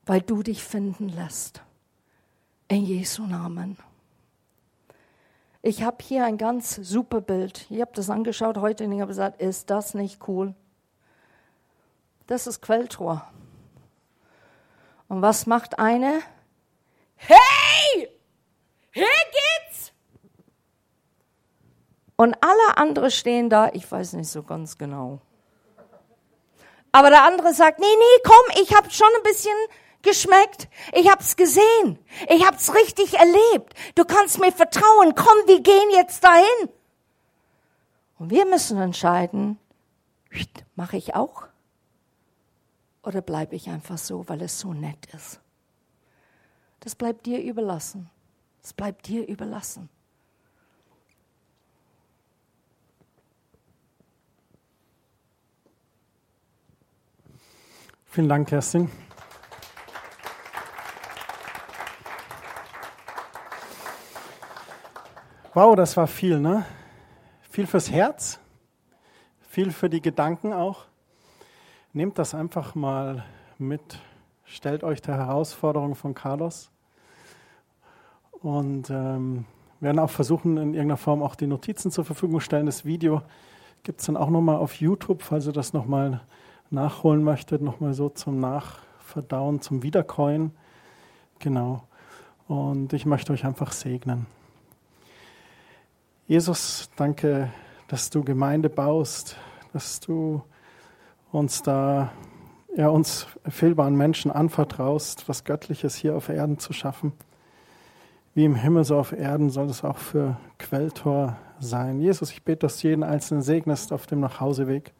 [0.09, 1.63] weil du dich finden lässt.
[2.67, 3.79] In Jesu Namen.
[5.61, 7.67] Ich habe hier ein ganz super Bild.
[7.69, 10.55] Ich habe das angeschaut heute und ich habe gesagt, ist das nicht cool?
[12.27, 13.31] Das ist Quelltor.
[15.09, 16.21] Und was macht eine?
[17.17, 18.09] Hey!
[18.93, 19.93] Hier geht's!
[22.17, 25.21] Und alle anderen stehen da, ich weiß nicht so ganz genau.
[26.93, 29.57] Aber der andere sagt, nee, nee, komm, ich habe schon ein bisschen
[30.03, 30.69] geschmeckt.
[30.93, 31.99] Ich hab's gesehen.
[32.29, 33.75] Ich hab's richtig erlebt.
[33.95, 35.15] Du kannst mir vertrauen.
[35.15, 36.69] Komm, wir gehen jetzt dahin.
[38.19, 39.59] Und wir müssen entscheiden,
[40.75, 41.47] mache ich auch?
[43.03, 45.41] Oder bleibe ich einfach so, weil es so nett ist?
[46.81, 48.11] Das bleibt dir überlassen.
[48.63, 49.89] Das bleibt dir überlassen.
[58.07, 58.91] Vielen Dank, Kerstin.
[65.61, 66.65] Wow, das war viel, ne?
[67.51, 68.39] Viel fürs Herz,
[69.49, 70.85] viel für die Gedanken auch.
[71.93, 73.25] Nehmt das einfach mal
[73.59, 73.99] mit,
[74.45, 76.71] stellt euch der Herausforderung von Carlos
[78.41, 79.47] und ähm,
[79.81, 82.67] werden auch versuchen, in irgendeiner Form auch die Notizen zur Verfügung stellen.
[82.67, 83.23] Das Video
[83.83, 86.21] gibt es dann auch nochmal auf YouTube, falls ihr das nochmal
[86.71, 90.53] nachholen möchtet, nochmal so zum Nachverdauen, zum Wiederkäuen.
[91.41, 91.83] Genau.
[92.47, 94.38] Und ich möchte euch einfach segnen.
[96.29, 97.51] Jesus, danke,
[97.87, 99.39] dass du Gemeinde baust,
[99.73, 100.43] dass du
[101.33, 102.13] uns da,
[102.77, 107.15] ja, uns fehlbaren Menschen anvertraust, was Göttliches hier auf Erden zu schaffen.
[108.35, 111.99] Wie im Himmel, so auf Erden soll es auch für Quelltor sein.
[111.99, 114.93] Jesus, ich bete, dass du jeden Einzelnen segnest auf dem Nachhauseweg.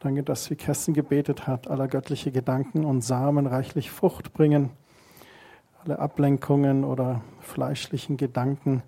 [0.00, 4.70] Danke, dass, wie Kerstin gebetet hat, aller göttliche Gedanken und Samen reichlich Frucht bringen.
[5.84, 8.82] Alle Ablenkungen oder fleischlichen Gedanken.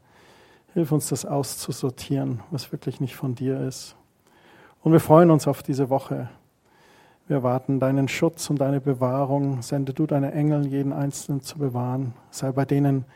[0.77, 3.97] Hilf uns, das auszusortieren, was wirklich nicht von dir ist.
[4.83, 6.29] Und wir freuen uns auf diese Woche.
[7.27, 9.63] Wir erwarten deinen Schutz und deine Bewahrung.
[9.63, 12.13] Sende du deine Engel, jeden Einzelnen zu bewahren.
[12.31, 13.07] Sei bei denen,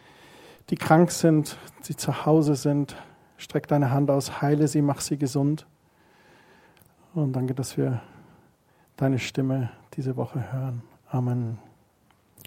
[0.70, 2.96] die krank sind, die zu Hause sind.
[3.36, 5.66] Streck deine Hand aus, heile sie, mach sie gesund.
[7.12, 8.00] Und danke, dass wir
[8.96, 10.80] deine Stimme diese Woche hören.
[11.10, 11.58] Amen.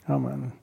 [0.07, 0.53] Amen.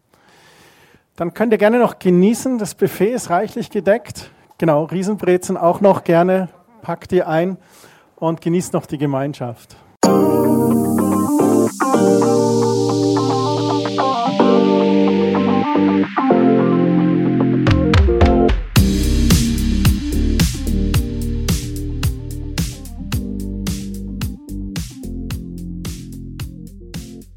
[1.15, 2.59] Dann könnt ihr gerne noch genießen.
[2.59, 4.33] Das Buffet ist reichlich gedeckt.
[4.61, 6.51] Genau, Riesenbrezen auch noch gerne.
[6.83, 7.57] Packt die ein
[8.17, 9.75] und genießt noch die Gemeinschaft.
[10.05, 10.61] Musik